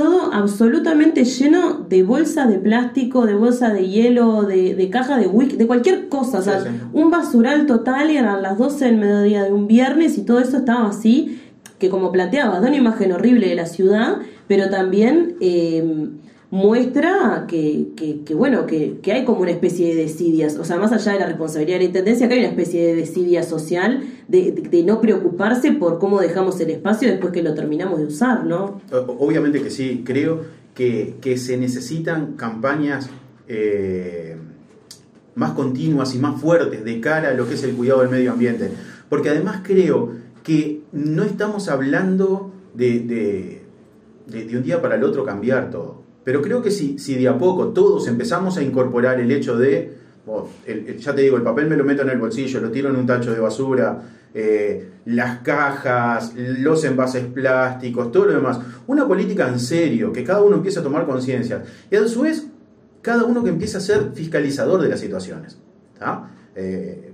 todo 0.00 0.32
absolutamente 0.32 1.26
lleno 1.26 1.84
de 1.86 2.02
bolsas 2.02 2.48
de 2.48 2.58
plástico, 2.58 3.26
de 3.26 3.34
bolsa 3.34 3.68
de 3.68 3.86
hielo, 3.86 4.44
de, 4.44 4.74
de 4.74 4.88
caja 4.88 5.18
de 5.18 5.26
whisky, 5.26 5.56
de 5.56 5.66
cualquier 5.66 6.08
cosa. 6.08 6.38
O 6.38 6.42
sea, 6.42 6.64
un 6.94 7.10
basural 7.10 7.66
total 7.66 8.10
y 8.10 8.16
eran 8.16 8.40
las 8.40 8.56
12 8.56 8.86
del 8.86 8.96
mediodía 8.96 9.44
de 9.44 9.52
un 9.52 9.66
viernes 9.66 10.16
y 10.16 10.22
todo 10.22 10.40
eso 10.40 10.56
estaba 10.56 10.88
así, 10.88 11.38
que 11.78 11.90
como 11.90 12.12
planteaba, 12.12 12.60
da 12.60 12.68
una 12.68 12.76
imagen 12.76 13.12
horrible 13.12 13.46
de 13.46 13.54
la 13.54 13.66
ciudad, 13.66 14.16
pero 14.48 14.70
también 14.70 15.36
eh, 15.42 16.08
muestra 16.50 17.44
que, 17.46 17.88
que, 18.24 18.34
bueno, 18.34 18.66
que, 18.66 18.98
que, 19.02 19.12
hay 19.12 19.24
como 19.24 19.42
una 19.42 19.52
especie 19.52 19.94
de 19.94 20.02
desidias, 20.02 20.56
o 20.56 20.64
sea, 20.64 20.78
más 20.78 20.90
allá 20.90 21.12
de 21.12 21.20
la 21.20 21.26
responsabilidad 21.26 21.76
de 21.76 21.84
la 21.84 21.84
Intendencia, 21.86 22.28
que 22.28 22.34
hay 22.34 22.40
una 22.40 22.48
especie 22.48 22.86
de 22.86 22.94
desidia 22.96 23.44
social 23.44 24.02
de, 24.26 24.50
de, 24.52 24.82
no 24.82 25.00
preocuparse 25.00 25.72
por 25.72 26.00
cómo 26.00 26.20
dejamos 26.20 26.60
el 26.60 26.70
espacio 26.70 27.08
después 27.08 27.32
que 27.32 27.42
lo 27.42 27.54
terminamos 27.54 28.00
de 28.00 28.06
usar, 28.06 28.44
¿no? 28.44 28.80
Obviamente 28.90 29.62
que 29.62 29.70
sí, 29.70 30.02
creo 30.04 30.40
que, 30.74 31.14
que 31.20 31.38
se 31.38 31.56
necesitan 31.56 32.32
campañas 32.32 33.10
eh, 33.46 34.36
más 35.36 35.52
continuas 35.52 36.16
y 36.16 36.18
más 36.18 36.40
fuertes 36.40 36.84
de 36.84 37.00
cara 37.00 37.28
a 37.28 37.34
lo 37.34 37.46
que 37.46 37.54
es 37.54 37.62
el 37.62 37.76
cuidado 37.76 38.00
del 38.00 38.10
medio 38.10 38.32
ambiente, 38.32 38.72
porque 39.08 39.28
además 39.28 39.60
creo 39.62 40.14
que 40.42 40.80
no 40.90 41.22
estamos 41.22 41.68
hablando 41.68 42.50
de, 42.74 43.60
de 44.26 44.56
un 44.56 44.64
día 44.64 44.82
para 44.82 44.96
el 44.96 45.04
otro 45.04 45.24
cambiar 45.24 45.70
todo 45.70 46.09
pero 46.24 46.42
creo 46.42 46.62
que 46.62 46.70
si, 46.70 46.98
si 46.98 47.14
de 47.14 47.28
a 47.28 47.38
poco 47.38 47.68
todos 47.68 48.06
empezamos 48.08 48.56
a 48.56 48.62
incorporar 48.62 49.20
el 49.20 49.30
hecho 49.30 49.56
de, 49.56 49.94
ya 50.98 51.14
te 51.14 51.22
digo, 51.22 51.36
el 51.36 51.42
papel 51.42 51.68
me 51.68 51.76
lo 51.76 51.84
meto 51.84 52.02
en 52.02 52.10
el 52.10 52.18
bolsillo, 52.18 52.60
lo 52.60 52.70
tiro 52.70 52.90
en 52.90 52.96
un 52.96 53.06
tacho 53.06 53.32
de 53.32 53.40
basura, 53.40 54.02
eh, 54.32 54.90
las 55.06 55.40
cajas, 55.40 56.34
los 56.36 56.84
envases 56.84 57.24
plásticos, 57.26 58.12
todo 58.12 58.26
lo 58.26 58.34
demás, 58.34 58.60
una 58.86 59.08
política 59.08 59.48
en 59.48 59.58
serio, 59.58 60.12
que 60.12 60.22
cada 60.22 60.42
uno 60.42 60.56
empiece 60.56 60.78
a 60.78 60.82
tomar 60.82 61.06
conciencia 61.06 61.64
y 61.90 61.96
a 61.96 62.06
su 62.06 62.20
vez 62.22 62.46
cada 63.02 63.24
uno 63.24 63.42
que 63.42 63.50
empiece 63.50 63.78
a 63.78 63.80
ser 63.80 64.12
fiscalizador 64.14 64.82
de 64.82 64.88
las 64.88 65.00
situaciones. 65.00 65.58
Eh, 66.54 67.09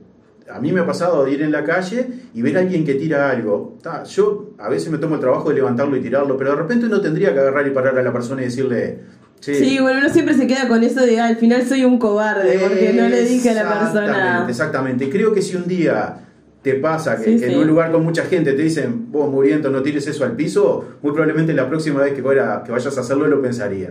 a 0.53 0.61
mí 0.61 0.73
me 0.73 0.81
ha 0.81 0.87
pasado 0.87 1.25
de 1.25 1.33
ir 1.33 1.43
en 1.43 1.53
la 1.53 1.65
calle 1.65 2.07
y 2.35 2.43
ver 2.43 2.57
a 2.57 2.61
alguien 2.61 2.85
que 2.85 2.95
tira 2.95 3.31
algo. 3.31 3.79
yo 4.09 4.51
a 4.59 4.69
veces 4.69 4.91
me 4.91 4.99
tomo 4.99 5.17
el 5.17 5.21
trabajo 5.21 5.49
de 5.49 5.57
levantarlo 5.57 5.97
y 5.97 6.01
tirarlo, 6.01 6.37
pero 6.37 6.51
de 6.51 6.57
repente 6.57 6.87
uno 6.87 7.01
tendría 7.01 7.33
que 7.33 7.41
agarrar 7.41 7.67
y 7.67 7.71
parar 7.71 7.99
a 7.99 8.03
la 8.03 8.13
persona 8.13 8.43
y 8.43 8.47
decirle... 8.47 9.01
Sí, 9.41 9.79
bueno, 9.81 9.99
uno 10.01 10.09
siempre 10.09 10.35
se 10.35 10.47
queda 10.47 10.67
con 10.67 10.83
eso 10.83 11.03
de 11.03 11.21
al 11.21 11.37
final 11.37 11.65
soy 11.67 11.85
un 11.85 11.99
cobarde 11.99 12.59
porque 12.59 12.93
no 12.95 13.09
le 13.09 13.23
dije 13.23 13.51
a 13.51 13.55
la 13.55 13.81
persona. 13.81 14.47
Exactamente, 14.49 15.11
creo 15.11 15.33
que 15.33 15.43
si 15.43 15.57
un 15.57 15.67
día 15.67 16.21
te 16.63 16.75
pasa 16.75 17.17
que, 17.23 17.37
en 17.37 17.59
un 17.59 17.67
lugar 17.67 17.93
con 17.93 18.03
mucha 18.03 18.25
gente 18.25 18.53
te 18.55 18.63
dicen, 18.63 19.13
vos 19.13 19.31
muriendo 19.31 19.71
no 19.71 19.83
tires 19.83 20.07
eso 20.07 20.25
al 20.25 20.33
piso, 20.33 20.97
muy 21.03 21.13
probablemente 21.13 21.53
la 21.53 21.69
próxima 21.69 22.01
vez 22.01 22.13
que, 22.13 22.23
que 22.23 22.73
vayas 22.73 22.99
a 22.99 23.01
hacerlo 23.01 23.29
lo 23.29 23.41
pensaría. 23.43 23.91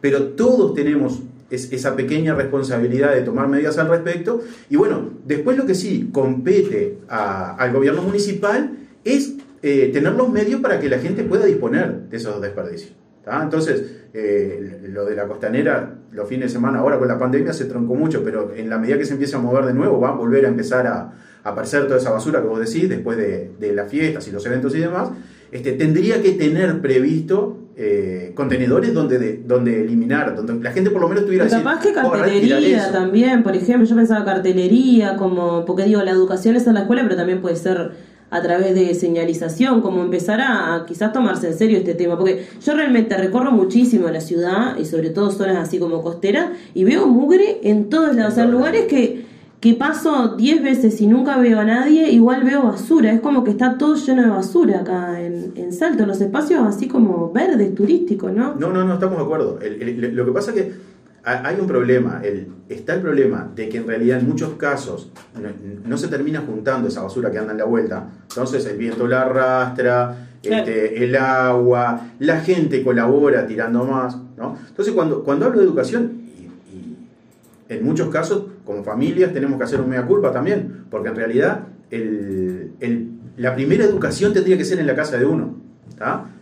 Pero 0.00 0.22
todos 0.28 0.74
tenemos 0.74 1.22
esa 1.54 1.96
pequeña 1.96 2.34
responsabilidad 2.34 3.14
de 3.14 3.22
tomar 3.22 3.48
medidas 3.48 3.78
al 3.78 3.88
respecto. 3.88 4.40
Y 4.70 4.76
bueno, 4.76 5.10
después 5.26 5.56
lo 5.56 5.66
que 5.66 5.74
sí 5.74 6.10
compete 6.12 6.98
al 7.08 7.72
gobierno 7.72 8.02
municipal 8.02 8.72
es 9.04 9.34
eh, 9.62 9.90
tener 9.92 10.12
los 10.14 10.30
medios 10.30 10.60
para 10.60 10.80
que 10.80 10.88
la 10.88 10.98
gente 10.98 11.24
pueda 11.24 11.44
disponer 11.44 12.08
de 12.08 12.16
esos 12.16 12.40
desperdicios. 12.40 12.94
Entonces, 13.24 13.84
eh, 14.12 14.80
lo 14.88 15.04
de 15.04 15.14
la 15.14 15.28
costanera, 15.28 15.94
los 16.10 16.28
fines 16.28 16.48
de 16.48 16.52
semana 16.54 16.80
ahora 16.80 16.98
con 16.98 17.06
la 17.06 17.18
pandemia 17.18 17.52
se 17.52 17.66
troncó 17.66 17.94
mucho, 17.94 18.24
pero 18.24 18.52
en 18.54 18.68
la 18.68 18.78
medida 18.78 18.98
que 18.98 19.04
se 19.04 19.12
empiece 19.12 19.36
a 19.36 19.38
mover 19.38 19.64
de 19.64 19.74
nuevo, 19.74 20.00
va 20.00 20.08
a 20.08 20.12
volver 20.12 20.44
a 20.44 20.48
empezar 20.48 20.86
a, 20.86 21.12
aparecer 21.44 21.86
toda 21.86 21.98
esa 21.98 22.12
basura 22.12 22.40
que 22.40 22.46
vos 22.46 22.60
decís 22.60 22.88
después 22.88 23.18
de, 23.18 23.50
de 23.58 23.72
las 23.72 23.90
fiestas 23.90 24.28
y 24.28 24.30
los 24.30 24.46
eventos 24.46 24.74
y 24.76 24.78
demás, 24.78 25.10
este, 25.50 25.72
tendría 25.72 26.22
que 26.22 26.32
tener 26.32 26.80
previsto 26.80 27.58
eh, 27.76 28.32
contenedores 28.34 28.92
donde, 28.92 29.42
donde 29.46 29.80
eliminar, 29.80 30.36
donde 30.36 30.62
la 30.62 30.72
gente 30.72 30.90
por 30.90 31.00
lo 31.00 31.08
menos 31.08 31.24
tuviera... 31.24 31.48
Capaz 31.48 31.80
que 31.80 31.92
cartelería 31.92 32.92
también, 32.92 33.42
por 33.42 33.56
ejemplo, 33.56 33.86
yo 33.86 33.96
pensaba 33.96 34.24
cartelería, 34.24 35.16
como, 35.16 35.64
porque 35.64 35.84
digo, 35.84 36.02
la 36.02 36.10
educación 36.10 36.56
es 36.56 36.66
en 36.66 36.74
la 36.74 36.80
escuela, 36.80 37.02
pero 37.02 37.16
también 37.16 37.40
puede 37.40 37.56
ser 37.56 37.92
a 38.32 38.40
través 38.40 38.74
de 38.74 38.94
señalización, 38.94 39.82
como 39.82 40.02
empezar 40.02 40.40
a, 40.40 40.84
quizás 40.88 41.12
tomarse 41.12 41.48
en 41.48 41.58
serio 41.58 41.76
este 41.76 41.94
tema, 41.94 42.16
porque 42.16 42.46
yo 42.64 42.74
realmente 42.74 43.14
recorro 43.16 43.52
muchísimo 43.52 44.08
la 44.08 44.22
ciudad 44.22 44.78
y 44.78 44.86
sobre 44.86 45.10
todo 45.10 45.30
zonas 45.30 45.56
así 45.56 45.78
como 45.78 46.02
costeras 46.02 46.50
y 46.72 46.84
veo 46.84 47.06
mugre 47.06 47.60
en 47.62 47.90
todos 47.90 48.16
lados, 48.16 48.32
o 48.32 48.36
sea, 48.36 48.46
lugares 48.46 48.86
que, 48.86 49.31
que 49.62 49.74
paso 49.74 50.34
10 50.36 50.60
veces 50.60 51.00
y 51.00 51.06
nunca 51.06 51.38
veo 51.38 51.60
a 51.60 51.64
nadie, 51.64 52.10
igual 52.10 52.42
veo 52.42 52.64
basura, 52.64 53.12
es 53.12 53.20
como 53.20 53.44
que 53.44 53.52
está 53.52 53.78
todo 53.78 53.94
lleno 53.94 54.22
de 54.22 54.28
basura 54.28 54.80
acá 54.80 55.22
en, 55.22 55.52
en 55.54 55.72
Salto, 55.72 56.04
los 56.04 56.20
espacios 56.20 56.66
así 56.66 56.88
como 56.88 57.30
verdes, 57.30 57.72
turísticos, 57.72 58.32
¿no? 58.32 58.56
No, 58.56 58.72
no, 58.72 58.82
no, 58.82 58.94
estamos 58.94 59.18
de 59.18 59.22
acuerdo. 59.22 59.60
lo 59.60 60.24
que 60.24 60.32
pasa 60.32 60.50
es 60.50 60.56
que 60.56 60.72
hay 61.22 61.60
un 61.60 61.68
problema, 61.68 62.20
el, 62.24 62.48
está 62.68 62.94
el 62.94 63.02
problema 63.02 63.52
de 63.54 63.68
que 63.68 63.78
en 63.78 63.86
realidad 63.86 64.18
en 64.18 64.28
muchos 64.28 64.54
casos 64.54 65.12
no, 65.86 65.96
se 65.96 66.08
termina 66.08 66.40
juntando 66.40 66.88
esa 66.88 67.04
basura 67.04 67.30
que 67.30 67.38
anda 67.38 67.52
en 67.52 67.58
la 67.58 67.64
vuelta, 67.64 68.08
entonces 68.30 68.66
el 68.66 68.76
viento 68.76 69.06
la 69.06 69.22
arrastra, 69.22 70.26
este, 70.42 71.04
el 71.04 71.14
agua, 71.14 72.08
la 72.18 72.40
gente 72.40 72.82
colabora 72.82 73.46
tirando 73.46 73.84
más, 73.84 74.16
¿no? 74.36 74.56
Entonces 74.68 74.92
cuando, 74.92 75.22
cuando 75.22 75.46
hablo 75.46 75.60
de 75.60 75.66
educación, 75.66 76.20
y, 76.72 77.72
en 77.72 77.84
muchos 77.84 78.08
casos 78.08 78.46
como 78.64 78.84
familias 78.84 79.32
tenemos 79.32 79.58
que 79.58 79.64
hacer 79.64 79.80
un 79.80 79.88
mea 79.88 80.06
culpa 80.06 80.32
también, 80.32 80.84
porque 80.90 81.08
en 81.08 81.16
realidad 81.16 81.66
la 83.36 83.54
primera 83.54 83.84
educación 83.84 84.32
tendría 84.32 84.56
que 84.56 84.64
ser 84.64 84.78
en 84.78 84.86
la 84.86 84.94
casa 84.94 85.18
de 85.18 85.26
uno, 85.26 85.56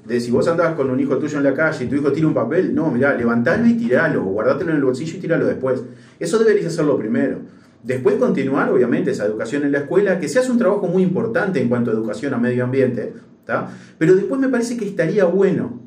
de 0.06 0.20
si 0.20 0.30
vos 0.30 0.48
andás 0.48 0.74
con 0.74 0.90
un 0.90 0.98
hijo 0.98 1.18
tuyo 1.18 1.38
en 1.38 1.44
la 1.44 1.54
calle 1.54 1.84
y 1.84 1.88
tu 1.88 1.96
hijo 1.96 2.12
tira 2.12 2.26
un 2.26 2.34
papel, 2.34 2.74
no, 2.74 2.90
mirá, 2.90 3.14
levantalo 3.14 3.66
y 3.66 3.74
tiralo, 3.74 4.22
o 4.22 4.30
guardátelo 4.32 4.70
en 4.70 4.76
el 4.76 4.84
bolsillo 4.84 5.16
y 5.16 5.20
tiralo 5.20 5.46
después. 5.46 5.82
Eso 6.18 6.38
deberías 6.38 6.66
hacerlo 6.66 6.96
primero. 6.98 7.40
Después 7.82 8.16
continuar, 8.16 8.70
obviamente, 8.70 9.10
esa 9.10 9.24
educación 9.26 9.64
en 9.64 9.72
la 9.72 9.78
escuela, 9.78 10.18
que 10.18 10.28
se 10.28 10.38
hace 10.38 10.50
un 10.50 10.58
trabajo 10.58 10.86
muy 10.86 11.02
importante 11.02 11.60
en 11.60 11.68
cuanto 11.68 11.90
a 11.90 11.94
educación 11.94 12.34
a 12.34 12.38
medio 12.38 12.64
ambiente, 12.64 13.12
pero 13.98 14.14
después 14.14 14.40
me 14.40 14.48
parece 14.48 14.76
que 14.76 14.86
estaría 14.86 15.24
bueno, 15.24 15.80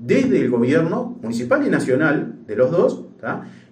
desde 0.00 0.40
el 0.40 0.50
gobierno 0.50 1.18
municipal 1.20 1.66
y 1.66 1.70
nacional, 1.70 2.36
de 2.46 2.56
los 2.56 2.70
dos, 2.70 3.04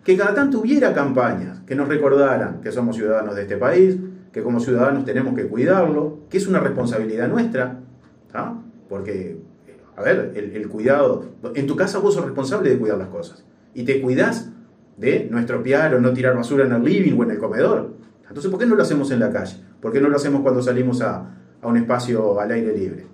que 0.06 0.16
cada 0.16 0.34
tanto 0.34 0.60
hubiera 0.60 0.94
campañas 0.94 1.58
que 1.66 1.75
nos 1.75 1.88
recordaran 1.88 2.60
que 2.60 2.70
somos 2.70 2.94
ciudadanos 2.94 3.34
de 3.34 3.42
este 3.42 3.56
país, 3.56 3.96
que 4.32 4.40
como 4.40 4.60
ciudadanos 4.60 5.04
tenemos 5.04 5.34
que 5.34 5.48
cuidarlo, 5.48 6.20
que 6.30 6.36
es 6.36 6.46
una 6.46 6.60
responsabilidad 6.60 7.26
nuestra, 7.26 7.80
porque 8.88 9.36
a 9.96 10.02
ver, 10.02 10.32
el, 10.36 10.68
cuidado. 10.68 11.25
En 11.56 11.66
tu 11.66 11.75
casa 11.75 11.98
vos 11.98 12.14
sos 12.14 12.25
responsable 12.25 12.70
de 12.70 12.78
cuidar 12.78 12.98
las 12.98 13.08
cosas. 13.08 13.44
Y 13.75 13.82
te 13.82 14.00
cuidás 14.00 14.50
de 14.96 15.26
no 15.28 15.40
estropear 15.40 15.92
o 15.96 16.00
no 16.00 16.12
tirar 16.12 16.36
basura 16.36 16.66
en 16.66 16.72
el 16.72 16.84
living 16.84 17.18
o 17.18 17.25
en 17.25 17.32
el 17.32 17.38
comedor. 17.38 17.94
Entonces, 18.28 18.48
¿por 18.48 18.60
qué 18.60 18.66
no 18.66 18.76
lo 18.76 18.84
hacemos 18.84 19.10
en 19.10 19.18
la 19.18 19.32
calle? 19.32 19.56
¿Por 19.80 19.92
qué 19.92 20.00
no 20.00 20.08
lo 20.08 20.14
hacemos 20.14 20.42
cuando 20.42 20.62
salimos 20.62 21.02
a, 21.02 21.34
un 21.64 21.76
espacio 21.76 22.38
al 22.38 22.52
aire 22.52 22.78
libre? 22.78 23.06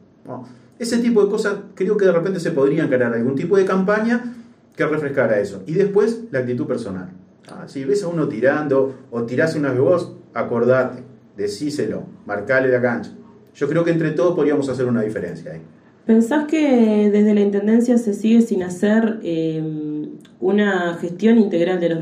Ese 0.79 0.99
tipo 0.99 1.25
de 1.25 1.31
cosas 1.31 1.55
creo 1.75 1.97
que 1.97 2.05
de 2.05 2.13
repente 2.13 2.39
se 2.39 2.51
podrían 2.51 2.89
crear 2.89 3.15
algún 3.15 3.35
tipo 3.35 3.57
de 3.57 3.65
campaña 3.65 4.35
que 4.77 4.87
refrescara 4.87 5.39
eso. 5.39 5.63
Y 5.67 5.75
después 5.75 6.25
la 6.31 6.41
actitud 6.41 6.67
personal. 6.67 7.11
Ah, 7.49 7.65
si 7.67 7.85
ves 7.85 8.03
a 8.03 8.09
uno 8.09 8.29
tirando 8.29 8.95
o 9.11 9.25
tirás 9.25 9.55
una 9.57 9.73
de 9.73 9.81
vos, 9.81 10.13
acordate, 10.33 11.03
decíselo, 11.37 12.05
marcale 12.27 12.69
la 12.69 12.81
cancha. 12.81 13.13
Yo 13.55 13.69
creo 13.69 13.85
que 13.85 13.91
entre 13.91 14.13
todos 14.13 14.35
podríamos 14.35 14.69
hacer 14.69 14.87
una 14.87 15.03
diferencia 15.03 15.53
ahí. 15.53 15.61
¿Pensás 16.07 16.47
que 16.47 17.11
desde 17.11 17.33
la 17.33 17.41
Intendencia 17.41 17.97
se 17.97 18.15
sigue 18.15 18.41
sin 18.41 18.63
hacer 18.65 19.21
em, 19.23 20.11
una 20.41 20.95
gestión 20.95 21.39
integral 21.39 21.79
de 21.79 21.91
los, 21.91 22.01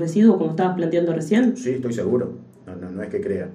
residuos, 0.00 0.38
como 0.38 0.50
estabas 0.50 0.76
planteando 0.76 1.12
recién? 1.12 1.56
Sí, 1.56 1.70
estoy 1.70 1.92
seguro. 1.92 2.32
No, 2.66 2.90
no, 2.90 3.02
es 3.02 3.10
que 3.10 3.20
crea. 3.20 3.48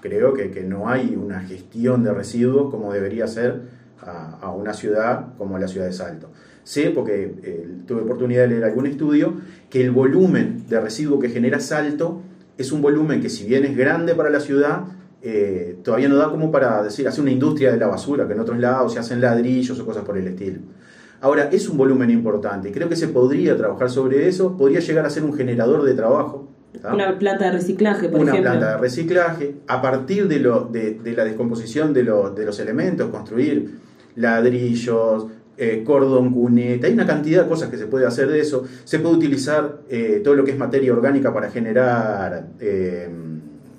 Creo 0.00 0.32
que, 0.32 0.50
que, 0.50 0.62
no 0.62 0.88
hay 0.88 1.14
una 1.14 1.40
gestión 1.40 2.02
de 2.02 2.12
residuos 2.12 2.70
como 2.70 2.92
debería 2.92 3.26
ser 3.26 3.60
a, 4.00 4.50
una 4.50 4.72
ciudad 4.72 5.34
como 5.36 5.58
la 5.58 5.68
ciudad 5.68 5.86
de 5.86 5.92
Salto. 5.92 6.30
Sé, 6.64 6.90
porque 6.90 7.34
eh, 7.42 7.68
tuve 7.86 8.02
oportunidad 8.02 8.42
de 8.42 8.48
leer 8.48 8.64
algún 8.64 8.86
estudio, 8.86 9.34
que 9.68 9.82
el 9.82 9.90
volumen 9.90 10.64
de 10.68 10.80
residuos 10.80 11.20
que 11.20 11.28
genera 11.28 11.58
Salto 11.58 12.22
es 12.56 12.72
un 12.72 12.82
volumen 12.82 13.20
que 13.20 13.28
si 13.28 13.46
bien 13.46 13.64
es 13.64 13.76
grande 13.76 14.14
para 14.14 14.30
la 14.30 14.40
ciudad, 14.40 14.84
eh, 15.22 15.76
todavía 15.84 16.08
no 16.08 16.16
da 16.16 16.30
como 16.30 16.50
para 16.50 16.82
decir, 16.82 17.06
hacer 17.06 17.22
una 17.22 17.30
industria 17.30 17.70
de 17.72 17.78
la 17.78 17.86
basura, 17.86 18.26
que 18.26 18.34
en 18.34 18.40
otros 18.40 18.58
lados 18.58 18.92
se 18.92 18.98
hacen 18.98 19.20
ladrillos 19.20 19.78
o 19.78 19.86
cosas 19.86 20.04
por 20.04 20.18
el 20.18 20.26
estilo. 20.26 20.60
Ahora, 21.20 21.48
es 21.52 21.68
un 21.68 21.76
volumen 21.76 22.10
importante, 22.10 22.72
creo 22.72 22.88
que 22.88 22.96
se 22.96 23.06
podría 23.06 23.56
trabajar 23.56 23.88
sobre 23.88 24.26
eso, 24.26 24.56
podría 24.56 24.80
llegar 24.80 25.06
a 25.06 25.10
ser 25.10 25.22
un 25.22 25.32
generador 25.32 25.84
de 25.84 25.94
trabajo. 25.94 26.48
Una 26.92 27.16
planta 27.18 27.44
de 27.44 27.52
reciclaje, 27.52 28.08
por 28.08 28.22
ejemplo. 28.22 28.40
Una 28.40 28.50
planta 28.50 28.72
de 28.72 28.78
reciclaje, 28.78 29.54
a 29.68 29.80
partir 29.80 30.26
de, 30.26 30.40
lo, 30.40 30.64
de, 30.64 30.98
la 31.16 31.24
descomposición 31.24 31.92
de, 31.94 32.02
de, 32.02 32.44
los 32.44 32.58
elementos, 32.58 33.08
construir 33.10 33.78
ladrillos, 34.16 35.26
eh, 35.56 35.82
cordón, 35.84 36.32
cuneta, 36.32 36.86
hay 36.86 36.94
una 36.94 37.06
cantidad 37.06 37.42
de 37.42 37.48
cosas 37.48 37.68
que 37.70 37.76
se 37.76 37.86
puede 37.86 38.06
hacer 38.06 38.28
de 38.28 38.40
eso. 38.40 38.64
Se 38.84 38.98
puede 38.98 39.16
utilizar 39.16 39.82
eh, 39.88 40.20
todo 40.24 40.34
lo 40.34 40.44
que 40.44 40.52
es 40.52 40.58
materia 40.58 40.92
orgánica 40.92 41.32
para 41.32 41.50
generar 41.50 42.48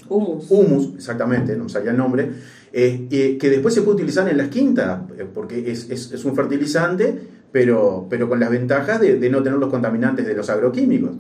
Humus. 0.10 0.46
Humus, 0.50 0.96
exactamente, 0.96 1.56
no 1.56 1.70
sabía 1.70 1.92
el 1.92 1.98
nombre, 1.98 2.30
eh, 2.72 3.38
que 3.40 3.50
después 3.50 3.74
se 3.74 3.82
puede 3.82 3.96
utilizar 3.96 4.28
en 4.30 4.38
las 4.38 4.50
quintas, 4.50 5.02
eh, 5.18 5.26
porque 5.32 5.72
es, 5.72 6.26
un 6.26 6.36
fertilizante, 6.36 7.16
pero, 7.52 8.08
pero 8.10 8.28
con 8.28 8.40
las 8.40 8.50
ventajas 8.50 9.00
de, 9.00 9.30
no 9.30 9.44
tener 9.44 9.60
los 9.60 9.70
contaminantes 9.70 10.26
de 10.26 10.34
los 10.34 10.50
agroquímicos. 10.50 11.12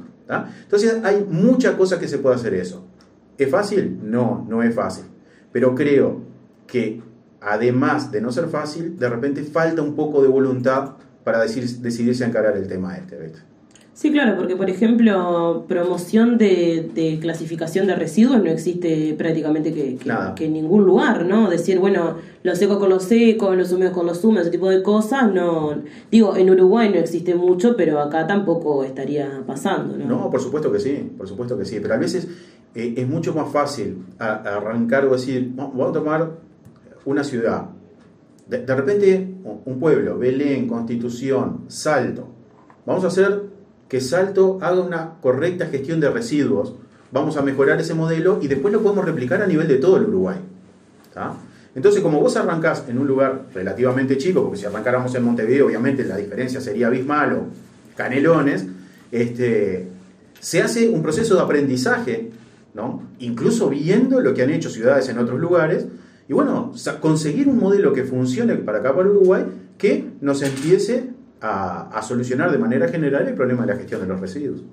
Entonces 0.63 0.99
hay 1.03 1.25
muchas 1.29 1.75
cosas 1.75 1.99
que 1.99 2.07
se 2.07 2.17
puede 2.17 2.35
hacer 2.35 2.53
eso. 2.55 2.85
¿Es 3.37 3.49
fácil? 3.49 3.99
No, 4.03 4.45
no 4.49 4.63
es 4.63 4.73
fácil. 4.73 5.05
Pero 5.51 5.75
creo 5.75 6.21
que 6.65 7.01
además 7.43 8.11
de 8.11 8.21
no 8.21 8.31
ser 8.31 8.47
fácil, 8.47 8.97
de 8.97 9.09
repente 9.09 9.43
falta 9.43 9.81
un 9.81 9.95
poco 9.95 10.21
de 10.21 10.29
voluntad 10.29 10.93
para 11.23 11.41
decir, 11.41 11.67
decidirse 11.79 12.23
a 12.23 12.27
encarar 12.27 12.57
el 12.57 12.67
tema 12.67 12.97
este. 12.97 13.17
Sí, 13.93 14.11
claro, 14.11 14.35
porque 14.35 14.55
por 14.55 14.71
ejemplo, 14.71 15.65
promoción 15.67 16.39
de, 16.39 17.19
clasificación 17.21 17.85
de 17.85 17.95
residuos 17.95 18.43
no 18.43 18.49
existe 18.49 19.13
prácticamente 19.15 19.71
que, 19.71 19.99
que, 20.35 20.45
en 20.45 20.53
ningún 20.53 20.83
lugar, 20.83 21.25
¿no? 21.25 21.47
Decir, 21.47 21.77
bueno, 21.77 22.15
lo 22.41 22.55
seco 22.55 22.79
con 22.79 22.89
lo 22.89 22.99
seco, 22.99 23.53
los 23.53 23.71
húmedos 23.71 23.93
con 23.93 24.07
los 24.07 24.23
húmedos, 24.23 24.47
ese 24.47 24.51
tipo 24.51 24.67
de 24.67 24.81
cosas, 24.81 25.31
no. 25.31 25.75
Digo, 26.09 26.35
en 26.35 26.49
Uruguay 26.49 26.89
no 26.89 26.95
existe 26.95 27.35
mucho, 27.35 27.77
pero 27.77 27.99
acá 27.99 28.25
tampoco 28.25 28.83
estaría 28.83 29.43
pasando, 29.45 29.95
¿no? 29.95 30.05
No, 30.05 30.29
por 30.31 30.41
supuesto 30.41 30.71
que 30.71 30.79
sí, 30.79 31.11
por 31.15 31.27
supuesto 31.27 31.55
que 31.55 31.65
sí, 31.65 31.77
pero 31.79 31.93
a 31.93 31.97
veces 31.97 32.27
eh, 32.73 32.95
es 32.97 33.07
mucho 33.07 33.35
más 33.35 33.51
fácil 33.51 33.99
arrancar 34.17 35.05
o 35.05 35.11
decir, 35.11 35.51
vamos 35.53 35.89
a 35.89 35.93
tomar 35.93 36.31
una 37.05 37.23
ciudad, 37.23 37.69
de, 38.47 38.75
repente 38.75 39.35
un 39.65 39.79
pueblo, 39.79 40.17
Belén, 40.17 40.67
Constitución, 40.67 41.65
Salto, 41.67 42.27
vamos 42.85 43.03
a 43.03 43.07
hacer 43.07 43.43
que 43.87 44.01
Salto 44.01 44.59
haga 44.61 44.81
una 44.81 45.13
correcta 45.21 45.67
gestión 45.67 45.99
de 45.99 46.09
residuos. 46.09 46.75
Vamos 47.11 47.37
a 47.37 47.43
mejorar 47.43 47.79
ese 47.79 47.93
modelo 47.93 48.39
y 48.41 48.47
después 48.47 48.73
lo 48.73 48.81
podemos 48.81 49.05
replicar 49.05 49.41
a 49.41 49.47
nivel 49.47 49.67
de 49.67 49.77
todo 49.77 49.97
el 49.97 50.05
Uruguay. 50.05 50.37
Entonces, 51.75 52.01
como 52.01 52.19
vos 52.19 52.35
arrancás 52.37 52.85
en 52.87 52.97
un 52.97 53.07
lugar 53.07 53.45
relativamente 53.53 54.17
chico, 54.17 54.41
porque 54.43 54.57
si 54.57 54.65
arrancáramos 54.65 55.13
en 55.15 55.23
Montevideo, 55.23 55.67
obviamente 55.67 56.03
la 56.05 56.17
diferencia 56.17 56.59
sería 56.59 56.87
abismal 56.87 57.33
o 57.33 57.45
canelones, 57.95 58.65
este, 59.11 59.87
se 60.39 60.61
hace 60.61 60.89
un 60.89 61.01
proceso 61.01 61.35
de 61.35 61.41
aprendizaje, 61.41 62.31
¿no? 62.73 63.03
incluso 63.19 63.69
viendo 63.69 64.19
lo 64.19 64.33
que 64.33 64.43
han 64.43 64.49
hecho 64.49 64.69
ciudades 64.69 65.07
en 65.09 65.19
otros 65.19 65.39
lugares, 65.39 65.85
y 66.33 66.35
bueno, 66.35 66.71
conseguir 66.99 67.47
un 67.47 67.59
modelo 67.59 67.93
que 67.93 68.05
funcione 68.05 68.55
para 68.55 68.79
acá, 68.79 68.95
para 68.95 69.07
Uruguay, 69.07 69.45
que 69.77 70.13
nos 70.19 70.41
empiece 70.41 71.11
a, 71.39 72.01
solucionar 72.01 72.51
de 72.51 72.57
manera 72.57 72.87
general 72.87 73.27
el 73.27 73.35
problema 73.35 73.67
de 73.67 73.73
la 73.73 73.77
gestión 73.77 74.01
de 74.01 74.07
los 74.07 74.19
residuos. 74.19 74.63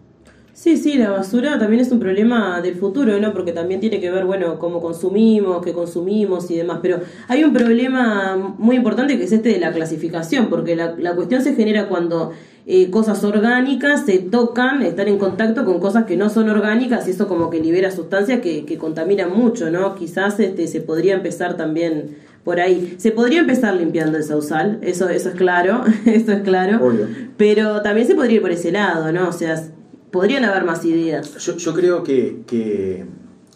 Sí, 0.52 0.76
sí, 0.76 0.99
la 0.99 1.11
basura 1.11 1.59
también 1.59 1.80
es 1.80 1.90
un 1.90 2.00
problema 2.00 2.61
del 2.61 2.75
futuro, 2.75 3.19
¿no? 3.19 3.33
Porque 3.33 3.52
también 3.52 3.80
tiene 3.80 4.00
que 4.00 4.11
ver, 4.11 4.25
bueno, 4.26 4.59
cómo 4.59 4.80
consumimos, 4.80 5.64
qué 5.64 5.73
consumimos 5.73 6.50
y 6.50 6.57
demás. 6.57 6.80
Pero 6.83 7.00
hay 7.28 7.45
un 7.45 7.52
problema 7.52 8.54
muy 8.59 8.76
importante 8.76 9.16
que 9.16 9.25
es 9.25 9.33
este 9.33 9.50
de 9.50 9.61
la 9.61 9.73
clasificación, 9.73 10.49
porque 10.49 10.76
la, 10.76 10.95
la 10.99 11.14
cuestión 11.14 11.42
se 11.42 11.54
genera 11.54 11.88
cuando 11.88 12.33
eh, 12.66 12.90
cosas 12.90 13.25
orgánicas 13.25 14.04
se 14.04 14.19
tocan, 14.19 14.83
están 14.83 15.09
en 15.09 15.19
contacto 15.19 15.64
con 15.64 15.80
cosas 15.80 16.04
que 16.04 16.16
no 16.16 16.28
son 16.28 16.50
orgánicas 16.50 17.09
y 17.09 17.12
eso 17.12 17.26
como 17.26 17.49
que 17.49 17.59
libera 17.59 17.90
sustancias 17.90 18.40
que, 18.40 18.66
que 18.66 18.76
contaminan 18.76 19.33
mucho, 19.33 19.71
¿no? 19.71 19.95
Quizás 19.95 20.38
este, 20.40 20.69
se 20.69 20.80
podría 20.80 21.14
empezar 21.14 21.57
también 21.57 22.16
por 22.45 22.61
ahí. 22.61 22.97
Se 22.99 23.12
podría 23.12 23.40
empezar 23.40 23.75
limpiando 23.75 24.19
el 24.19 24.25
sausal, 24.25 24.78
eso, 24.83 25.09
eso 25.09 25.30
es 25.30 25.35
claro, 25.37 25.85
eso 26.04 26.33
es 26.33 26.42
claro. 26.42 26.92
Pero 27.37 27.83
también 27.83 28.07
se 28.07 28.14
podría 28.14 28.37
ir 28.37 28.42
por 28.42 28.50
ese 28.50 28.73
lado, 28.73 29.11
¿no? 29.11 29.28
O 29.28 29.33
sea, 29.33 29.62
podrían 30.10 30.44
haber 30.44 30.64
más 30.64 30.84
ideas. 30.84 31.36
Yo, 31.38 31.74
creo 31.74 32.02
que, 32.02 33.06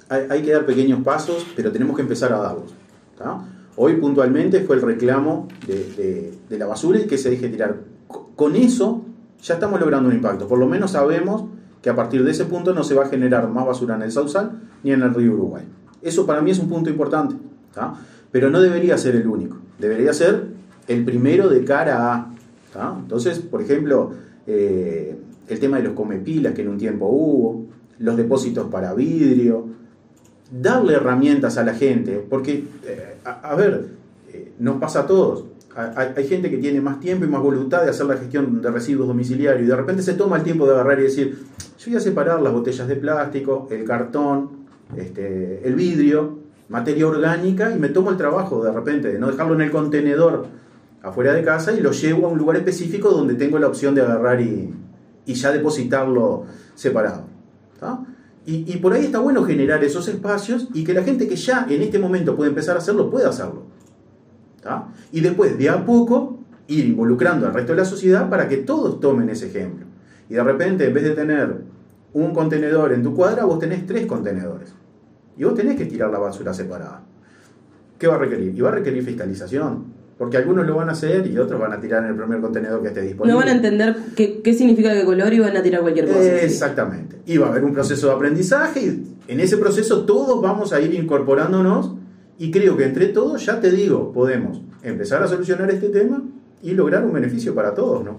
hay, 0.08 0.42
que 0.42 0.52
dar 0.52 0.66
pequeños 0.66 1.02
pasos, 1.02 1.46
pero 1.56 1.72
tenemos 1.72 1.96
que 1.96 2.02
empezar 2.02 2.32
a 2.32 2.38
darlos. 2.38 2.74
Hoy 3.76 3.96
puntualmente 3.96 4.60
fue 4.60 4.76
el 4.76 4.82
reclamo 4.82 5.48
de, 5.66 6.32
la 6.50 6.66
basura 6.66 7.00
y 7.00 7.06
que 7.06 7.18
se 7.18 7.30
deje 7.30 7.48
tirar. 7.48 7.76
Con 8.36 8.56
eso 8.56 9.02
ya 9.42 9.54
estamos 9.54 9.80
logrando 9.80 10.08
un 10.08 10.14
impacto. 10.14 10.46
Por 10.46 10.58
lo 10.58 10.66
menos 10.66 10.92
sabemos 10.92 11.44
que 11.82 11.90
a 11.90 11.96
partir 11.96 12.24
de 12.24 12.30
ese 12.30 12.44
punto 12.44 12.72
no 12.72 12.84
se 12.84 12.94
va 12.94 13.04
a 13.04 13.08
generar 13.08 13.48
más 13.48 13.66
basura 13.66 13.96
en 13.96 14.02
el 14.02 14.12
Sausal 14.12 14.52
ni 14.82 14.92
en 14.92 15.02
el 15.02 15.12
río 15.12 15.32
Uruguay. 15.32 15.64
Eso 16.02 16.24
para 16.26 16.40
mí 16.40 16.50
es 16.50 16.58
un 16.58 16.68
punto 16.68 16.88
importante. 16.88 17.34
Pero 18.30 18.50
no 18.50 18.60
debería 18.60 18.96
ser 18.96 19.16
el 19.16 19.26
único. 19.26 19.56
Debería 19.78 20.12
ser 20.12 20.46
el 20.86 21.04
primero 21.04 21.48
de 21.48 21.64
cara 21.64 22.14
a... 22.14 22.30
Entonces, 22.98 23.38
por 23.38 23.62
ejemplo, 23.62 24.12
eh, 24.46 25.16
el 25.48 25.58
tema 25.58 25.78
de 25.78 25.84
los 25.84 25.92
comepilas 25.94 26.54
que 26.54 26.62
en 26.62 26.68
un 26.68 26.78
tiempo 26.78 27.06
hubo, 27.06 27.66
los 27.98 28.16
depósitos 28.16 28.68
para 28.70 28.94
vidrio, 28.94 29.66
darle 30.50 30.94
herramientas 30.94 31.58
a 31.58 31.64
la 31.64 31.74
gente, 31.74 32.24
porque, 32.28 32.64
eh, 32.84 33.16
a, 33.24 33.54
ver, 33.54 33.86
eh, 34.32 34.52
nos 34.58 34.80
pasa 34.80 35.00
a 35.00 35.06
todos. 35.06 35.44
Hay, 35.76 36.28
gente 36.28 36.50
que 36.50 36.58
tiene 36.58 36.80
más 36.80 37.00
tiempo 37.00 37.24
y 37.24 37.28
más 37.28 37.42
voluntad 37.42 37.82
de 37.82 37.90
hacer 37.90 38.06
la 38.06 38.16
gestión 38.16 38.62
de 38.62 38.70
residuos 38.70 39.08
domiciliarios 39.08 39.64
y 39.64 39.66
de 39.66 39.74
repente 39.74 40.02
se 40.02 40.14
toma 40.14 40.36
el 40.36 40.44
tiempo 40.44 40.66
de 40.66 40.72
agarrar 40.72 41.00
y 41.00 41.04
decir, 41.04 41.36
yo 41.78 41.90
voy 41.90 41.96
a 41.96 42.00
separar 42.00 42.40
las 42.40 42.52
botellas 42.52 42.86
de 42.86 42.94
plástico, 42.94 43.66
el 43.72 43.84
cartón, 43.84 44.50
este, 44.96 45.66
el 45.66 45.74
vidrio, 45.74 46.38
materia 46.68 47.08
orgánica 47.08 47.74
y 47.74 47.78
me 47.80 47.88
tomo 47.88 48.10
el 48.10 48.16
trabajo 48.16 48.62
de 48.62 48.70
repente 48.70 49.12
de 49.12 49.18
no 49.18 49.26
dejarlo 49.26 49.54
en 49.54 49.62
el 49.62 49.72
contenedor 49.72 50.46
afuera 51.02 51.32
de 51.34 51.42
casa 51.42 51.72
y 51.72 51.80
lo 51.80 51.90
llevo 51.90 52.28
a 52.28 52.30
un 52.30 52.38
lugar 52.38 52.56
específico 52.56 53.10
donde 53.10 53.34
tengo 53.34 53.58
la 53.58 53.66
opción 53.66 53.96
de 53.96 54.02
agarrar 54.02 54.40
y, 54.40 54.72
y 55.26 55.34
ya 55.34 55.52
depositarlo 55.52 56.44
separado. 56.74 57.24
Y, 58.46 58.76
por 58.76 58.92
ahí 58.92 59.06
está 59.06 59.20
bueno 59.20 59.42
generar 59.44 59.82
esos 59.84 60.06
espacios 60.08 60.68
y 60.74 60.84
que 60.84 60.92
la 60.92 61.02
gente 61.02 61.26
que 61.26 61.36
ya 61.36 61.66
en 61.68 61.80
este 61.80 61.98
momento 61.98 62.36
puede 62.36 62.50
empezar 62.50 62.76
a 62.76 62.78
hacerlo, 62.78 63.10
pueda 63.10 63.30
hacerlo. 63.30 63.62
Y 65.12 65.20
después, 65.20 65.56
de 65.58 65.68
a 65.70 65.84
poco, 65.84 66.38
ir 66.68 66.86
involucrando 66.86 67.46
al 67.46 67.54
resto 67.54 67.72
de 67.72 67.78
la 67.78 67.84
sociedad 67.84 68.28
para 68.28 68.48
que 68.48 68.58
todos 68.58 69.00
tomen 69.00 69.28
ese 69.30 69.46
ejemplo. 69.48 69.86
Y 70.28 70.34
de 70.34 70.42
repente, 70.42 70.86
en 70.86 70.94
vez 70.94 71.04
de 71.04 71.10
tener 71.10 71.62
un 72.12 72.34
contenedor 72.34 72.92
en 72.92 73.02
tu 73.02 73.14
cuadra, 73.14 73.44
vos 73.44 73.58
tenés 73.58 73.86
tres 73.86 74.06
contenedores. 74.06 74.72
Y 75.36 75.44
vos 75.44 75.54
tenés 75.54 75.76
que 75.76 75.86
tirar 75.86 76.10
la 76.10 76.18
basura 76.18 76.54
separada. 76.54 77.02
¿Qué 77.98 78.06
va 78.06 78.16
a 78.16 78.18
requerir? 78.18 78.54
Y 78.54 78.60
va 78.60 78.68
a 78.68 78.72
requerir 78.72 79.04
fiscalización. 79.04 79.93
Porque 80.16 80.36
algunos 80.36 80.66
lo 80.66 80.76
van 80.76 80.88
a 80.88 80.92
hacer 80.92 81.26
y 81.26 81.36
otros 81.38 81.60
van 81.60 81.72
a 81.72 81.80
tirar 81.80 82.04
en 82.04 82.10
el 82.10 82.16
primer 82.16 82.40
contenedor 82.40 82.80
que 82.82 82.88
esté 82.88 83.00
disponible. 83.02 83.32
No 83.32 83.38
van 83.38 83.48
a 83.48 83.52
entender 83.52 83.96
qué, 84.14 84.40
qué 84.42 84.54
significa 84.54 84.92
qué 84.94 85.04
color 85.04 85.32
y 85.32 85.40
van 85.40 85.56
a 85.56 85.62
tirar 85.62 85.80
cualquier 85.80 86.06
cosa. 86.06 86.40
Exactamente. 86.40 87.16
Y 87.26 87.36
va 87.36 87.46
a 87.46 87.50
haber 87.50 87.64
un 87.64 87.72
proceso 87.72 88.06
de 88.06 88.12
aprendizaje 88.14 88.80
y 88.80 89.16
en 89.26 89.40
ese 89.40 89.56
proceso 89.56 90.04
todos 90.04 90.40
vamos 90.40 90.72
a 90.72 90.80
ir 90.80 90.94
incorporándonos 90.94 91.92
y 92.38 92.50
creo 92.50 92.76
que 92.76 92.84
entre 92.84 93.08
todos, 93.08 93.44
ya 93.44 93.60
te 93.60 93.70
digo, 93.70 94.12
podemos 94.12 94.60
empezar 94.82 95.22
a 95.22 95.28
solucionar 95.28 95.70
este 95.70 95.88
tema 95.88 96.22
y 96.62 96.72
lograr 96.72 97.04
un 97.04 97.12
beneficio 97.12 97.54
para 97.54 97.74
todos, 97.74 98.04
¿no? 98.04 98.18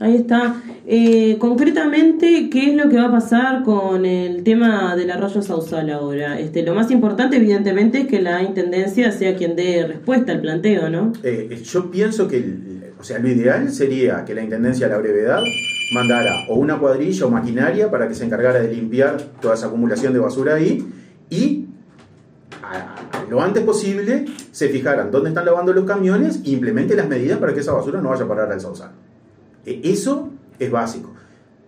Ahí 0.00 0.16
está. 0.16 0.60
Eh, 0.86 1.36
concretamente, 1.38 2.50
¿qué 2.50 2.70
es 2.70 2.76
lo 2.76 2.90
que 2.90 2.96
va 2.96 3.06
a 3.06 3.12
pasar 3.12 3.62
con 3.62 4.04
el 4.04 4.42
tema 4.42 4.96
del 4.96 5.10
arroyo 5.10 5.40
Sausal 5.40 5.90
ahora? 5.90 6.38
Este, 6.38 6.62
lo 6.62 6.74
más 6.74 6.90
importante, 6.90 7.36
evidentemente, 7.36 8.00
es 8.00 8.06
que 8.08 8.20
la 8.20 8.42
intendencia 8.42 9.12
sea 9.12 9.36
quien 9.36 9.54
dé 9.54 9.86
respuesta 9.86 10.32
al 10.32 10.40
planteo, 10.40 10.90
¿no? 10.90 11.12
Eh, 11.22 11.62
yo 11.64 11.90
pienso 11.90 12.26
que, 12.26 12.92
o 12.98 13.04
sea, 13.04 13.18
lo 13.20 13.28
ideal 13.28 13.70
sería 13.70 14.24
que 14.24 14.34
la 14.34 14.42
intendencia 14.42 14.86
a 14.86 14.90
la 14.90 14.98
brevedad 14.98 15.42
mandara 15.94 16.46
o 16.48 16.56
una 16.56 16.78
cuadrilla 16.78 17.26
o 17.26 17.30
maquinaria 17.30 17.90
para 17.90 18.08
que 18.08 18.14
se 18.14 18.24
encargara 18.24 18.60
de 18.60 18.72
limpiar 18.74 19.20
toda 19.40 19.54
esa 19.54 19.66
acumulación 19.66 20.12
de 20.12 20.18
basura 20.18 20.54
ahí 20.54 20.84
y 21.30 21.66
lo 23.28 23.42
antes 23.42 23.62
posible 23.62 24.24
se 24.50 24.68
fijaran 24.68 25.10
dónde 25.10 25.28
están 25.30 25.44
lavando 25.44 25.72
los 25.72 25.84
camiones 25.84 26.40
e 26.44 26.50
implemente 26.50 26.96
las 26.96 27.08
medidas 27.08 27.38
para 27.38 27.52
que 27.54 27.60
esa 27.60 27.72
basura 27.72 28.00
no 28.00 28.08
vaya 28.10 28.24
a 28.24 28.28
parar 28.28 28.50
al 28.50 28.60
Sausal. 28.60 28.90
E, 29.66 29.80
eso 29.84 30.30
es 30.58 30.70
básico. 30.70 31.12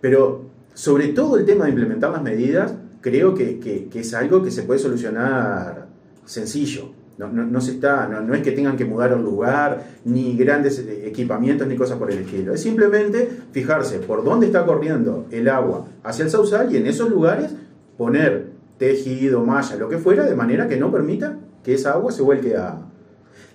Pero 0.01 0.45
sobre 0.73 1.09
todo 1.09 1.37
el 1.37 1.45
tema 1.45 1.65
de 1.65 1.71
implementar 1.71 2.11
las 2.11 2.21
medidas, 2.21 2.73
creo 3.01 3.33
que, 3.33 3.89
es 3.93 4.13
algo 4.13 4.43
que 4.43 4.51
se 4.51 4.63
puede 4.63 4.79
solucionar 4.79 5.87
sencillo. 6.25 6.91
No, 7.17 7.61
se 7.61 7.71
está, 7.71 8.07
no, 8.07 8.31
es 8.35 8.43
que 8.43 8.51
tengan 8.51 8.77
que 8.77 8.85
mudar 8.85 9.15
un 9.15 9.23
lugar, 9.23 9.87
ni 10.05 10.37
grandes 10.37 10.85
equipamientos, 11.03 11.67
ni 11.67 11.75
cosas 11.75 11.97
por 11.97 12.11
el 12.11 12.19
estilo. 12.19 12.53
Es 12.53 12.61
simplemente 12.61 13.27
fijarse 13.51 13.97
por 13.97 14.23
dónde 14.23 14.45
está 14.45 14.67
corriendo 14.67 15.25
el 15.31 15.49
agua 15.49 15.87
hacia 16.03 16.25
el 16.25 16.29
sausal 16.29 16.71
y 16.71 16.77
en 16.77 16.85
esos 16.85 17.09
lugares 17.09 17.55
poner 17.97 18.51
tejido, 18.77 19.43
malla, 19.43 19.75
lo 19.77 19.89
que 19.89 19.97
fuera, 19.97 20.25
de 20.25 20.35
manera 20.35 20.67
que 20.67 20.77
no 20.77 20.91
permita 20.91 21.37
que 21.63 21.73
esa 21.73 21.93
agua 21.93 22.11
se 22.11 22.21
vuelque 22.21 22.55
a... 22.55 22.77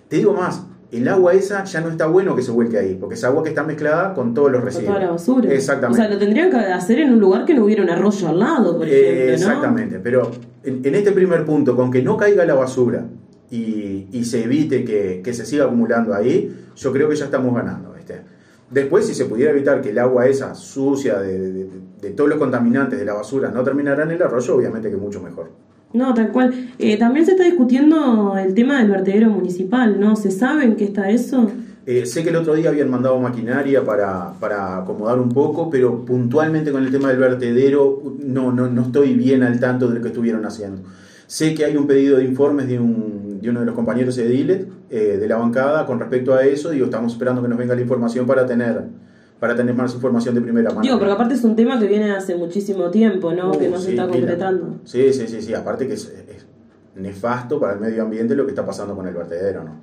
Te 0.09 0.17
digo 0.17 0.33
más, 0.33 0.65
el 0.97 1.07
agua 1.07 1.33
esa 1.33 1.63
ya 1.63 1.81
no 1.81 1.89
está 1.89 2.07
bueno 2.07 2.35
que 2.35 2.41
se 2.41 2.51
vuelque 2.51 2.77
ahí, 2.77 2.95
porque 2.99 3.15
es 3.15 3.23
agua 3.23 3.43
que 3.43 3.49
está 3.49 3.63
mezclada 3.63 4.13
con 4.13 4.33
todos 4.33 4.51
los 4.51 4.63
residuos. 4.63 4.87
Con 4.87 4.95
toda 4.95 5.05
la 5.05 5.11
basura. 5.11 5.53
Exactamente. 5.53 6.01
O 6.01 6.03
sea, 6.03 6.13
lo 6.13 6.19
tendrían 6.19 6.51
que 6.51 6.57
hacer 6.57 6.99
en 6.99 7.13
un 7.13 7.19
lugar 7.19 7.45
que 7.45 7.53
no 7.53 7.65
hubiera 7.65 7.83
un 7.83 7.89
arroyo 7.89 8.27
al 8.27 8.39
lado, 8.39 8.77
por 8.77 8.87
ejemplo. 8.87 9.33
exactamente, 9.33 9.99
pero 9.99 10.31
en, 10.63 10.95
este 10.95 11.11
primer 11.11 11.45
punto, 11.45 11.75
con 11.75 11.91
que 11.91 12.01
no 12.01 12.17
caiga 12.17 12.45
la 12.45 12.53
basura 12.53 13.05
y, 13.49 14.23
se 14.23 14.43
evite 14.43 14.83
que, 14.83 15.33
se 15.33 15.45
siga 15.45 15.65
acumulando 15.65 16.13
ahí, 16.13 16.55
yo 16.75 16.91
creo 16.91 17.09
que 17.09 17.15
ya 17.15 17.25
estamos 17.25 17.53
ganando. 17.55 17.93
Después, 18.69 19.05
si 19.05 19.13
se 19.13 19.25
pudiera 19.25 19.51
evitar 19.51 19.81
que 19.81 19.91
el 19.91 19.99
agua 19.99 20.25
esa 20.25 20.55
sucia 20.55 21.19
de, 21.19 21.67
de 22.01 22.09
todos 22.09 22.27
los 22.27 22.39
contaminantes 22.39 22.97
de 22.97 23.05
la 23.05 23.13
basura 23.13 23.51
no 23.51 23.63
terminara 23.63 24.01
en 24.01 24.11
el 24.11 24.21
arroyo, 24.23 24.55
obviamente 24.55 24.89
que 24.89 24.97
mucho 24.97 25.21
mejor. 25.21 25.51
No, 25.93 26.13
tal 26.13 26.31
cual. 26.31 26.53
Eh, 26.79 26.97
también 26.97 27.25
se 27.25 27.33
está 27.33 27.43
discutiendo 27.43 28.35
el 28.37 28.53
tema 28.53 28.79
del 28.79 28.89
vertedero 28.89 29.29
municipal, 29.29 29.99
¿no? 29.99 30.15
¿Se 30.15 30.31
sabe 30.31 30.65
en 30.65 30.75
qué 30.75 30.85
está 30.85 31.09
eso? 31.09 31.51
Eh, 31.85 32.05
sé 32.05 32.23
que 32.23 32.29
el 32.29 32.37
otro 32.37 32.55
día 32.55 32.69
habían 32.69 32.89
mandado 32.89 33.19
maquinaria 33.19 33.83
para, 33.83 34.33
para, 34.39 34.77
acomodar 34.77 35.19
un 35.19 35.29
poco, 35.29 35.69
pero 35.69 36.05
puntualmente 36.05 36.71
con 36.71 36.83
el 36.83 36.91
tema 36.91 37.09
del 37.09 37.17
vertedero 37.17 38.01
no, 38.25 38.53
no, 38.53 38.67
no 38.69 38.81
estoy 38.83 39.13
bien 39.13 39.43
al 39.43 39.59
tanto 39.59 39.87
de 39.87 39.95
lo 39.95 40.01
que 40.01 40.07
estuvieron 40.07 40.45
haciendo. 40.45 40.81
Sé 41.27 41.53
que 41.53 41.65
hay 41.65 41.75
un 41.75 41.85
pedido 41.85 42.17
de 42.17 42.23
informes 42.23 42.67
de, 42.67 42.79
un, 42.79 43.39
de 43.41 43.49
uno 43.49 43.59
de 43.59 43.65
los 43.65 43.75
compañeros 43.75 44.17
ediles 44.17 44.65
eh, 44.89 45.17
de 45.19 45.27
la 45.27 45.37
bancada 45.37 45.85
con 45.85 45.99
respecto 45.99 46.33
a 46.33 46.45
eso. 46.45 46.69
Digo, 46.69 46.85
estamos 46.85 47.13
esperando 47.13 47.41
que 47.41 47.47
nos 47.49 47.57
venga 47.57 47.75
la 47.75 47.81
información 47.81 48.25
para 48.25 48.45
tener 48.45 48.83
para 49.43 49.57
tener 49.57 49.75
más 49.75 49.93
información 49.93 50.35
de 50.35 50.39
primera 50.39 50.69
mano. 50.69 50.83
Digo, 50.83 50.97
porque 50.97 51.11
aparte 51.11 51.33
es 51.33 51.43
un 51.43 51.53
tema 51.53 51.77
que 51.77 51.85
viene 51.85 52.11
hace 52.11 52.33
muchísimo 52.33 52.89
tiempo, 52.91 53.33
¿no? 53.33 53.51
Uh, 53.51 53.59
que 53.59 53.67
no 53.67 53.77
se 53.77 53.89
está 53.89 54.07
concretando. 54.07 54.79
Sí, 54.85 55.11
sí, 55.11 55.27
sí, 55.27 55.41
sí. 55.41 55.53
Aparte 55.53 55.85
que 55.85 55.95
es, 55.95 56.13
nefasto 56.95 57.59
para 57.59 57.73
el 57.73 57.81
medio 57.81 58.03
ambiente 58.03 58.37
lo 58.37 58.45
que 58.45 58.51
está 58.51 58.65
pasando 58.65 58.95
con 58.95 59.05
el 59.05 59.13
vertedero, 59.13 59.65
¿no? 59.65 59.81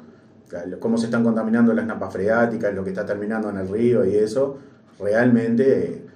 Cómo 0.79 0.97
se 0.97 1.05
están 1.05 1.23
contaminando 1.23 1.75
las 1.75 1.85
napas 1.85 2.11
freáticas, 2.11 2.75
lo 2.75 2.83
que 2.83 2.89
está 2.89 3.05
terminando 3.05 3.51
en 3.51 3.59
el 3.59 3.69
río 3.69 4.03
y 4.07 4.15
eso, 4.17 4.57
realmente 4.99 6.07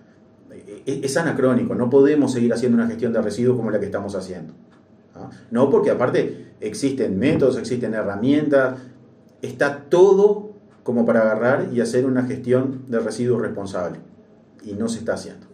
eh, 0.51 1.01
es 1.05 1.15
anacrónico. 1.19 1.75
No 1.75 1.91
podemos 1.91 2.33
seguir 2.33 2.51
haciendo 2.51 2.79
una 2.79 2.87
gestión 2.87 3.13
de 3.13 3.21
residuos 3.21 3.59
como 3.59 3.71
la 3.71 3.79
que 3.79 3.85
estamos 3.85 4.15
haciendo. 4.15 4.55
No, 5.51 5.69
porque 5.69 5.91
aparte 5.91 6.55
existen 6.63 7.19
métodos, 7.19 7.59
existen 7.59 7.93
herramientas, 7.93 8.79
está 9.43 9.85
todo 9.91 10.54
como 10.85 11.05
para 11.05 11.23
agarrar 11.23 11.71
y 11.73 11.81
hacer 11.81 12.07
una 12.07 12.23
gestión 12.23 12.83
de 12.87 13.01
residuos 13.01 13.43
responsable. 13.43 13.99
Y 14.63 14.75
no 14.75 14.89
se 14.89 15.01
está 15.01 15.15
haciendo. 15.15 15.47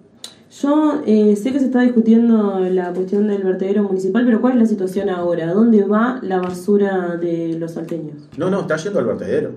Yo 0.51 1.01
eh, 1.07 1.37
sé 1.37 1.53
que 1.53 1.61
se 1.61 1.67
está 1.67 1.81
discutiendo 1.83 2.59
la 2.59 2.93
cuestión 2.93 3.29
del 3.29 3.45
vertedero 3.45 3.85
municipal, 3.85 4.25
pero 4.27 4.41
¿cuál 4.41 4.55
es 4.55 4.59
la 4.59 4.67
situación 4.67 5.09
ahora? 5.09 5.53
¿Dónde 5.55 5.85
va 5.85 6.19
la 6.23 6.41
basura 6.41 7.17
de 7.17 7.57
los 7.57 7.73
salteños? 7.73 8.29
No, 8.37 8.51
no, 8.51 8.63
está 8.63 8.77
yendo 8.77 8.99
al 8.99 9.07
vertedero. 9.07 9.53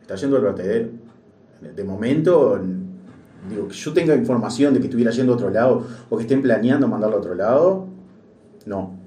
Está 0.00 0.14
yendo 0.14 0.38
al 0.38 0.42
vertedero. 0.42 0.88
De 1.76 1.84
momento, 1.84 2.58
digo, 3.50 3.68
que 3.68 3.74
yo 3.74 3.92
tenga 3.92 4.16
información 4.16 4.72
de 4.72 4.80
que 4.80 4.86
estuviera 4.86 5.10
yendo 5.10 5.34
a 5.34 5.36
otro 5.36 5.50
lado 5.50 5.86
o 6.08 6.16
que 6.16 6.22
estén 6.22 6.40
planeando 6.40 6.88
mandarlo 6.88 7.16
a 7.16 7.20
otro 7.20 7.34
lado, 7.34 7.86
no. 8.64 8.98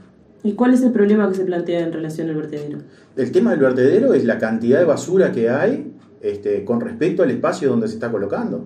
¿Y 0.43 0.53
cuál 0.53 0.73
es 0.75 0.83
el 0.83 0.91
problema 0.91 1.27
que 1.29 1.35
se 1.35 1.45
plantea 1.45 1.79
en 1.79 1.93
relación 1.93 2.29
al 2.29 2.35
vertedero? 2.35 2.77
El 3.15 3.31
tema 3.31 3.51
del 3.51 3.59
vertedero 3.59 4.13
es 4.13 4.23
la 4.23 4.37
cantidad 4.37 4.77
de 4.77 4.85
basura 4.85 5.31
que 5.31 5.49
hay 5.49 5.92
este, 6.23 6.63
con 6.63 6.79
respecto 6.79 7.21
al 7.21 7.31
espacio 7.31 7.69
donde 7.69 7.89
se 7.89 7.95
está 7.95 8.09
colocando. 8.09 8.65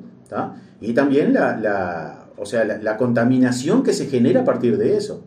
Y 0.79 0.93
también 0.93 1.33
la, 1.33 2.27
o 2.37 2.45
sea, 2.45 2.63
la, 2.63 2.97
contaminación 2.97 3.81
que 3.81 3.93
se 3.93 4.05
genera 4.05 4.41
a 4.41 4.45
partir 4.45 4.77
de 4.77 4.95
eso. 4.95 5.23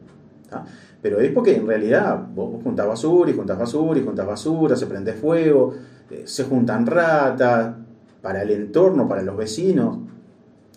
Pero 1.03 1.21
es 1.21 1.33
porque 1.33 1.57
en 1.57 1.67
realidad 1.67 2.25
vos, 2.35 2.63
juntás 2.63 2.87
basura 2.87 3.31
y 3.31 3.35
juntás 3.35 3.59
basura 3.59 3.99
y 3.99 4.05
juntás 4.05 4.27
basura, 4.27 4.77
se 4.77 4.87
prende 4.87 5.13
fuego, 5.13 5.75
eh, 6.11 6.23
se 6.27 6.45
juntan 6.45 6.87
ratas 6.87 7.75
para 8.23 8.43
el 8.43 8.51
entorno, 8.51 9.09
para 9.09 9.23
los 9.23 9.37
vecinos. 9.37 9.99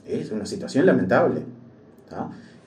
Es 0.08 0.32
una 0.32 0.48
situación 0.48 0.88
lamentable. 0.88 1.42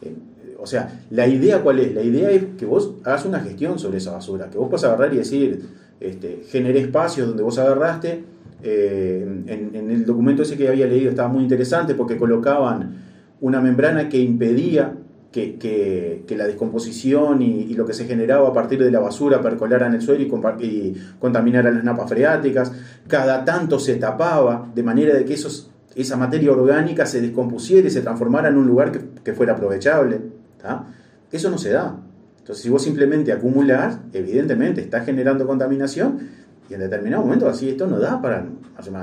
Eh, 0.03 0.17
o 0.59 0.67
sea, 0.67 1.01
la 1.11 1.27
idea 1.27 1.61
cuál 1.61 1.81
es? 1.81 1.93
La 1.93 2.03
idea 2.03 2.31
es 2.31 2.45
que 2.57 2.67
vos 2.67 2.95
hagas 3.05 3.25
una 3.25 3.41
gestión 3.41 3.79
sobre 3.79 3.99
esa 3.99 4.13
basura, 4.13 4.49
que 4.49 4.59
vos 4.59 4.69
puedas 4.69 4.85
agarrar 4.85 5.13
y 5.13 5.19
decir, 5.19 5.67
este, 5.99 6.45
generé 6.49 6.81
espacios 6.81 7.27
donde 7.27 7.43
vos 7.43 7.59
agarraste 7.59 8.36
eh, 8.63 9.43
en, 9.47 9.91
el 9.91 10.05
documento 10.05 10.43
ese 10.43 10.57
que 10.57 10.69
había 10.69 10.87
leído 10.87 11.11
estaba 11.11 11.29
muy 11.29 11.43
interesante 11.43 11.95
porque 11.95 12.17
colocaban 12.17 13.05
una 13.41 13.61
membrana 13.61 14.09
que 14.09 14.19
impedía 14.19 14.95
que, 15.31 15.57
que, 15.57 16.25
que 16.27 16.37
la 16.37 16.47
descomposición 16.47 17.43
y, 17.43 17.63
y, 17.63 17.75
lo 17.75 17.85
que 17.85 17.93
se 17.93 18.07
generaba 18.07 18.49
a 18.49 18.53
partir 18.55 18.83
de 18.83 18.91
la 18.91 19.01
basura 19.01 19.43
percolara 19.43 19.87
en 19.87 19.95
el 19.95 20.01
suelo 20.01 20.23
y, 20.23 20.65
y 20.65 20.95
contaminara 21.19 21.71
las 21.71 21.85
napas 21.85 22.09
freáticas. 22.09 22.73
Cada 23.07 23.45
tanto 23.45 23.79
se 23.79 23.97
tapaba 23.97 24.71
de 24.75 24.83
manera 24.83 25.15
de 25.15 25.27
que 25.27 25.35
esos, 25.35 25.71
esa 25.95 26.17
materia 26.17 26.51
orgánica 26.51 27.05
se 27.05 27.21
descompusiera 27.21 27.87
y 27.87 27.91
se 27.91 28.01
transformara 28.01 28.49
en 28.49 28.57
un 28.57 28.67
lugar 28.67 28.93
que, 28.93 29.01
que 29.23 29.35
fuera 29.35 29.53
aprovechable. 29.53 30.21
¿tá? 30.63 30.87
Eso 31.31 31.51
no 31.51 31.59
se 31.59 31.71
da. 31.71 32.01
Entonces, 32.39 32.63
si 32.63 32.71
vos 32.71 32.83
simplemente 32.83 33.33
acumulás, 33.33 33.99
evidentemente 34.13 34.81
estás 34.81 35.05
generando 35.05 35.47
contaminación 35.47 36.46
y 36.69 36.75
en 36.75 36.81
determinado 36.81 37.23
momento 37.23 37.49
así 37.49 37.69
esto 37.69 37.87
no 37.87 37.99
da 37.99 38.21
para, 38.21 38.45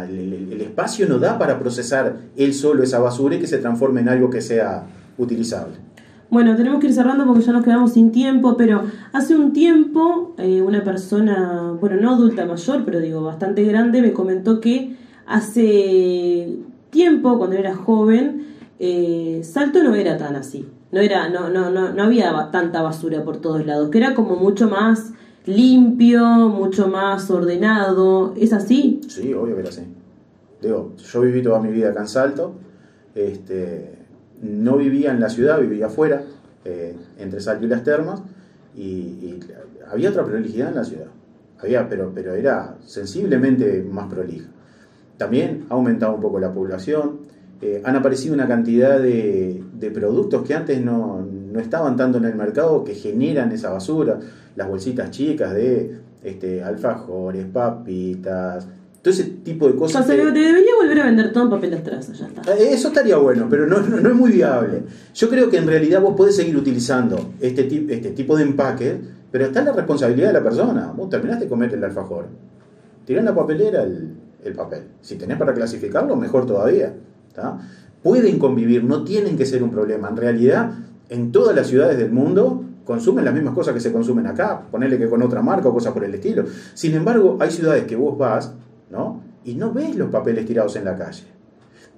el, 0.08 0.62
espacio 0.62 1.08
no 1.08 1.18
da 1.18 1.38
para 1.38 1.60
procesar 1.60 2.16
él 2.36 2.54
solo 2.54 2.84
esa 2.84 3.00
basura 3.00 3.36
y 3.36 3.40
que 3.40 3.48
se 3.48 3.58
transforme 3.58 4.02
en 4.02 4.10
algo 4.10 4.30
que 4.30 4.42
sea 4.42 4.84
utilizable. 5.18 5.76
Bueno, 6.30 6.56
tenemos 6.56 6.80
que 6.80 6.88
ir 6.88 6.94
cerrando 6.94 7.26
porque 7.26 7.44
ya 7.44 7.52
nos 7.52 7.64
quedamos 7.64 7.94
sin 7.94 8.12
tiempo, 8.12 8.58
pero 8.58 8.84
hace 9.12 9.36
un 9.36 9.54
tiempo 9.54 10.34
eh, 10.40 10.62
una 10.62 10.84
persona, 10.84 11.78
bueno, 11.80 11.98
no 11.98 12.16
adulta 12.16 12.46
mayor, 12.46 12.84
pero 12.86 13.00
digo 13.00 13.22
bastante 13.22 13.64
grande, 13.64 14.02
me 14.02 14.14
comentó 14.14 14.60
que 14.60 14.96
hace 15.28 16.58
tiempo, 16.90 17.38
cuando 17.38 17.56
era 17.56 17.76
joven, 17.76 18.48
eh, 18.80 19.42
Salto 19.44 19.84
no 19.84 19.94
era 19.94 20.18
tan 20.18 20.36
así. 20.36 20.68
No 20.92 21.00
era, 21.00 21.30
no, 21.30 21.50
no, 21.50 21.70
no, 21.70 21.94
no 21.94 22.04
había 22.04 22.50
tanta 22.52 22.82
basura 22.82 23.24
por 23.24 23.38
todos 23.38 23.66
lados, 23.66 23.90
que 23.90 23.98
era 23.98 24.14
como 24.14 24.36
mucho 24.36 24.70
más 24.70 25.14
limpio, 25.46 26.26
mucho 26.50 26.88
más 26.88 27.30
ordenado. 27.30 28.34
¿Es 28.38 28.54
así? 28.54 29.02
Sí, 29.08 29.34
obvio 29.34 29.56
que 29.56 29.62
era 29.62 29.70
así. 29.70 29.84
Digo, 30.62 30.94
yo 30.98 31.22
viví 31.22 31.42
toda 31.42 31.60
mi 31.60 31.72
vida 31.72 31.90
acá 31.90 32.02
en 32.02 32.08
Salto, 32.08 32.54
este, 33.16 33.96
no 34.42 34.78
vivía 34.78 35.12
en 35.12 35.20
la 35.20 35.30
ciudad, 35.30 35.60
vivía 35.60 35.88
afuera, 35.88 36.24
eh, 36.64 36.96
entre 37.20 37.42
Salto 37.42 37.66
y 37.66 37.68
las 37.68 37.84
termas, 37.84 38.22
y, 38.76 39.40
había 39.92 40.10
otra 40.10 40.24
prolijidad 40.24 40.70
en 40.70 40.76
la 40.76 40.86
ciudad. 40.86 41.08
Había, 41.60 41.88
pero, 41.88 42.12
pero 42.16 42.34
era 42.34 42.78
sensiblemente 42.86 43.84
más 43.84 44.12
prolija. 44.12 44.48
También 45.18 45.66
ha 45.70 45.74
aumentado 45.74 46.16
un 46.16 46.22
poco 46.22 46.40
la 46.40 46.52
población, 46.52 47.20
eh, 47.62 47.82
han 47.86 47.96
aparecido 47.96 48.34
una 48.34 48.48
cantidad 48.48 49.00
de, 49.00 49.64
de 49.74 49.92
productos 49.92 50.44
que 50.48 50.54
antes 50.54 50.82
no, 50.82 51.22
no 51.22 51.60
estaban 51.60 51.96
tanto 51.96 52.18
en 52.18 52.26
el 52.26 52.36
mercado 52.36 52.84
que 52.84 52.96
generan 52.96 53.52
esa 53.52 53.70
basura, 53.70 54.20
las 54.56 54.68
bolsitas 54.68 55.12
chicas 55.12 55.54
de 55.54 55.98
este, 56.24 56.64
alfajores, 56.64 57.46
papitas, 57.52 58.68
todo 59.02 59.14
ese 59.14 59.24
tipo 59.44 59.68
de 59.68 59.74
O 59.74 59.78
cosas. 59.78 60.06
sea, 60.06 60.16
se 60.16 60.22
que- 60.22 60.32
te 60.32 60.40
debería 60.40 60.72
volver 60.82 61.00
a 61.02 61.06
vender 61.06 61.34
todo 61.34 61.44
en 61.46 61.50
papel 61.50 61.72
de 61.72 61.76
estraza, 61.78 62.14
ya 62.14 62.28
está. 62.28 62.54
eh, 62.54 62.70
Eso 62.74 62.88
estaría 62.90 63.18
bueno, 63.18 63.48
pero 63.50 63.68
no, 63.68 63.80
no, 63.82 64.00
no 64.00 64.10
es 64.10 64.16
muy 64.16 64.32
viable. 64.32 64.84
Yo 65.14 65.30
creo 65.30 65.50
que 65.50 65.58
en 65.58 65.68
realidad 65.68 66.02
vos 66.02 66.16
podés 66.16 66.36
seguir 66.36 66.56
utilizando 66.56 67.32
este, 67.42 67.64
ti- 67.64 67.86
este 67.90 68.12
tipo 68.12 68.38
de 68.38 68.44
empaque, 68.44 68.98
pero 69.32 69.46
está 69.46 69.60
en 69.60 69.66
la 69.66 69.74
responsabilidad 69.74 70.28
de 70.28 70.34
la 70.34 70.44
persona. 70.44 70.94
Vos 70.96 71.10
terminaste 71.10 71.46
de 71.46 71.50
comer 71.50 71.74
el 71.74 71.84
alfajor. 71.84 72.28
Tirá 73.06 73.20
en 73.20 73.26
la 73.26 73.36
papelera 73.36 73.84
el, 73.84 74.10
el 74.46 74.54
papel. 74.54 74.84
Si 75.02 75.16
tenés 75.16 75.38
para 75.38 75.54
clasificarlo, 75.54 76.16
mejor 76.16 76.46
todavía. 76.46 76.94
¿tá? 77.36 77.60
Pueden 78.02 78.40
convivir, 78.40 78.84
no 78.86 79.04
tienen 79.04 79.36
que 79.36 79.46
ser 79.46 79.64
un 79.64 79.72
problema. 79.72 80.08
En 80.10 80.16
realidad, 80.18 80.72
en 81.10 81.32
todas 81.34 81.54
las 81.56 81.68
ciudades 81.68 81.98
del 81.98 82.12
mundo 82.12 82.64
consumen 82.86 83.24
las 83.26 83.34
mismas 83.34 83.54
cosas 83.54 83.74
que 83.74 83.80
se 83.80 83.92
consumen 83.92 84.28
acá. 84.28 84.62
Ponele 84.72 84.98
que 84.98 85.08
con 85.10 85.22
otra 85.22 85.42
marca 85.42 85.70
o 85.70 85.74
cosas 85.74 85.94
por 85.94 86.04
el 86.04 86.14
estilo. 86.16 86.44
Sin 86.74 86.94
embargo, 86.96 87.38
hay 87.40 87.52
ciudades 87.52 87.86
que 87.86 87.96
vos 87.96 88.18
vas 88.18 88.54
¿no? 88.92 89.22
y 89.46 89.56
no 89.56 89.72
ves 89.74 89.96
los 89.96 90.10
papeles 90.10 90.46
tirados 90.46 90.76
en 90.76 90.86
la 90.86 90.96
calle 90.98 91.24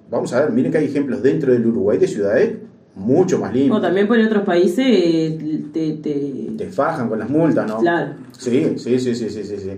vamos 0.08 0.32
a 0.32 0.40
ver, 0.40 0.52
miren 0.52 0.70
que 0.70 0.78
hay 0.78 0.84
ejemplos 0.84 1.20
dentro 1.20 1.52
del 1.52 1.66
Uruguay 1.66 1.98
de 1.98 2.06
ciudades 2.06 2.58
mucho 2.94 3.38
más 3.40 3.50
O 3.50 3.54
limpias. 3.54 3.82
también 3.82 4.06
por 4.06 4.16
otros 4.20 4.44
países 4.44 5.36
te, 5.72 5.92
te- 5.94 6.52
Te 6.56 6.66
fajan 6.70 7.08
con 7.08 7.18
las 7.18 7.28
multas, 7.28 7.66
¿no? 7.68 7.78
Claro. 7.78 8.12
Sí, 8.38 8.74
sí, 8.76 8.98
sí, 9.00 9.14
sí, 9.16 9.28
sí, 9.28 9.42
sí. 9.44 9.56
sí. 9.58 9.70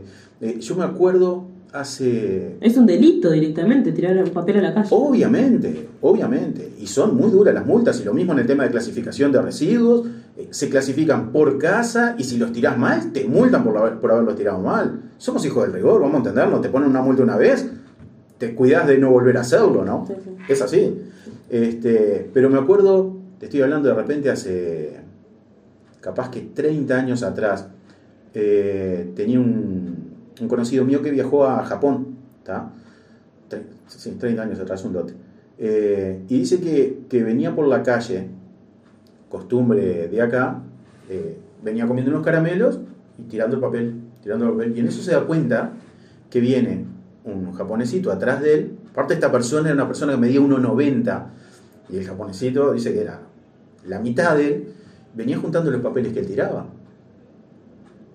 Eh, 0.43 0.59
yo 0.61 0.77
me 0.77 0.85
acuerdo 0.85 1.45
hace... 1.73 2.57
Es 2.61 2.77
un 2.77 2.87
delito 2.87 3.31
directamente 3.31 3.93
tirar 3.93 4.17
un 4.23 4.31
papel 4.31 4.59
a 4.59 4.63
la 4.63 4.75
calle. 4.75 4.89
Obviamente, 4.91 5.89
obviamente. 6.01 6.73
Y 6.79 6.87
son 6.87 7.17
muy 7.17 7.31
duras 7.31 7.55
las 7.55 7.67
multas. 7.67 8.01
Y 8.01 8.05
lo 8.05 8.15
mismo 8.15 8.33
en 8.33 8.39
el 8.41 8.47
tema 8.47 8.65
de 8.65 8.71
clasificación 8.71 9.33
de 9.33 9.43
residuos. 9.43 10.07
eh, 10.37 10.49
se 10.51 10.69
clasifican 10.69 11.33
por 11.33 11.59
casa 11.59 12.15
y 12.19 12.25
si 12.25 12.39
los 12.39 12.53
tirás 12.53 12.79
mal, 12.79 13.13
te 13.13 13.25
multan 13.27 13.65
por, 13.65 13.75
la- 13.75 14.01
por 14.01 14.11
haberlos 14.13 14.37
tirado 14.37 14.61
mal. 14.61 15.03
Somos 15.19 15.45
hijos 15.45 15.65
del 15.65 15.73
rigor, 15.73 16.01
vamos 16.01 16.15
a 16.15 16.19
entenderlo. 16.19 16.61
Te 16.61 16.69
ponen 16.69 16.89
una 16.91 17.03
multa 17.03 17.23
una 17.23 17.37
vez, 17.37 17.69
te 18.39 18.55
cuidas 18.55 18.87
de 18.87 18.99
no 18.99 19.11
volver 19.11 19.37
a 19.37 19.41
hacerlo, 19.41 19.85
¿no? 19.85 20.05
Sí, 20.07 20.15
sí. 20.25 20.31
Es 20.49 20.63
así. 20.63 20.95
Este, 21.51 22.31
pero 22.33 22.49
me 22.51 22.59
acuerdo, 22.59 23.17
te 23.39 23.47
estoy 23.47 23.63
hablando 23.63 23.89
de 23.89 23.95
repente 23.95 24.31
hace 24.31 25.01
capaz 26.01 26.31
que 26.31 26.41
30 26.41 26.97
años 26.97 27.23
atrás, 27.25 27.67
eh, 28.35 29.11
tenía 29.17 29.41
un, 29.41 29.98
un 30.41 30.49
conocido 30.49 30.85
mío 30.85 31.03
que 31.03 31.11
viajó 31.11 31.47
a 31.47 31.65
Japón, 31.65 32.17
¿tá? 32.45 32.71
Tre- 33.51 33.63
Sí, 33.89 34.11
30 34.19 34.43
años 34.43 34.61
atrás, 34.61 34.85
un 34.85 34.93
lote. 34.93 35.15
Eh, 35.59 36.23
y 36.29 36.39
dice 36.41 36.61
que, 36.61 37.01
que 37.09 37.23
venía 37.25 37.55
por 37.55 37.67
la 37.67 37.83
calle, 37.83 38.29
costumbre 39.31 40.09
de 40.09 40.23
acá, 40.23 40.61
eh, 41.09 41.37
venía 41.65 41.87
comiendo 41.87 42.11
unos 42.13 42.25
caramelos 42.25 42.79
y 43.19 43.23
tirando 43.23 43.57
el 43.57 43.63
papel, 43.63 43.95
tirando 44.23 44.45
el 44.47 44.53
papel. 44.53 44.77
Y 44.77 44.81
en 44.81 44.89
eso 44.89 45.03
se 45.03 45.13
da 45.13 45.23
cuenta 45.27 45.73
que 46.31 46.41
viene 46.41 46.85
un 47.25 47.53
japonesito 47.53 48.13
atrás 48.13 48.41
de 48.43 48.55
él. 48.55 48.73
Aparte 48.93 49.15
esta 49.15 49.33
persona 49.33 49.69
era 49.69 49.75
una 49.75 49.87
persona 49.87 50.13
que 50.13 50.19
medía 50.19 50.41
1,90 50.41 51.27
y 51.91 51.97
el 51.97 52.05
japonesito 52.05 52.73
dice 52.73 52.93
que 52.93 53.01
era 53.01 53.21
la 53.87 53.99
mitad 54.01 54.37
de 54.37 54.47
él, 54.49 54.69
venía 55.15 55.39
juntando 55.39 55.71
los 55.71 55.81
papeles 55.81 56.13
que 56.13 56.21
él 56.21 56.27
tiraba. 56.27 56.67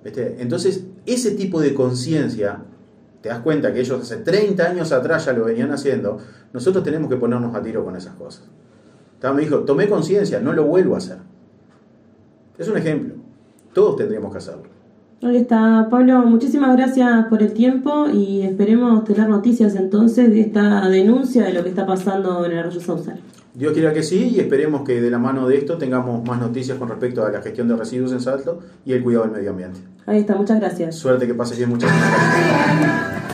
Entonces, 0.05 0.85
ese 1.05 1.31
tipo 1.31 1.59
de 1.61 1.73
conciencia, 1.73 2.59
te 3.21 3.29
das 3.29 3.39
cuenta 3.39 3.73
que 3.73 3.81
ellos 3.81 4.01
hace 4.01 4.17
30 4.17 4.63
años 4.63 4.91
atrás 4.91 5.25
ya 5.25 5.33
lo 5.33 5.45
venían 5.45 5.71
haciendo, 5.71 6.17
nosotros 6.51 6.83
tenemos 6.83 7.09
que 7.09 7.17
ponernos 7.17 7.55
a 7.55 7.61
tiro 7.61 7.83
con 7.83 7.95
esas 7.95 8.15
cosas. 8.15 8.43
¿Tá? 9.19 9.33
Me 9.33 9.41
dijo, 9.41 9.59
tomé 9.59 9.87
conciencia, 9.87 10.39
no 10.39 10.53
lo 10.53 10.65
vuelvo 10.65 10.95
a 10.95 10.97
hacer. 10.97 11.17
Es 12.57 12.67
un 12.67 12.77
ejemplo. 12.77 13.15
Todos 13.73 13.95
tendríamos 13.95 14.31
que 14.31 14.37
hacerlo. 14.37 14.63
Ahí 15.23 15.37
está, 15.37 15.87
Pablo, 15.89 16.19
muchísimas 16.25 16.75
gracias 16.75 17.27
por 17.27 17.41
el 17.41 17.53
tiempo 17.53 18.07
y 18.13 18.41
esperemos 18.41 19.05
tener 19.05 19.29
noticias 19.29 19.75
entonces 19.75 20.29
de 20.29 20.41
esta 20.41 20.87
denuncia 20.89 21.45
de 21.45 21.53
lo 21.53 21.63
que 21.63 21.69
está 21.69 21.85
pasando 21.85 22.45
en 22.45 22.51
el 22.51 22.57
arroyo 22.59 22.81
Sausal. 22.81 23.19
Dios 23.55 23.73
quiera 23.73 23.93
que 23.93 24.01
sí 24.01 24.31
y 24.35 24.39
esperemos 24.39 24.81
que 24.81 24.99
de 24.99 25.11
la 25.11 25.19
mano 25.19 25.47
de 25.47 25.57
esto 25.57 25.77
tengamos 25.77 26.27
más 26.27 26.39
noticias 26.39 26.77
con 26.77 26.89
respecto 26.89 27.23
a 27.23 27.29
la 27.29 27.41
gestión 27.41 27.67
de 27.67 27.75
residuos 27.75 28.11
en 28.11 28.19
Salto 28.19 28.59
y 28.83 28.93
el 28.93 29.03
cuidado 29.03 29.25
del 29.25 29.33
medio 29.33 29.51
ambiente. 29.51 29.79
Ahí 30.07 30.19
está, 30.19 30.35
muchas 30.35 30.59
gracias. 30.59 30.95
Suerte 30.95 31.27
que 31.27 31.35
pases 31.35 31.57
bien, 31.57 31.69
muchas 31.69 31.91
gracias. 31.91 33.13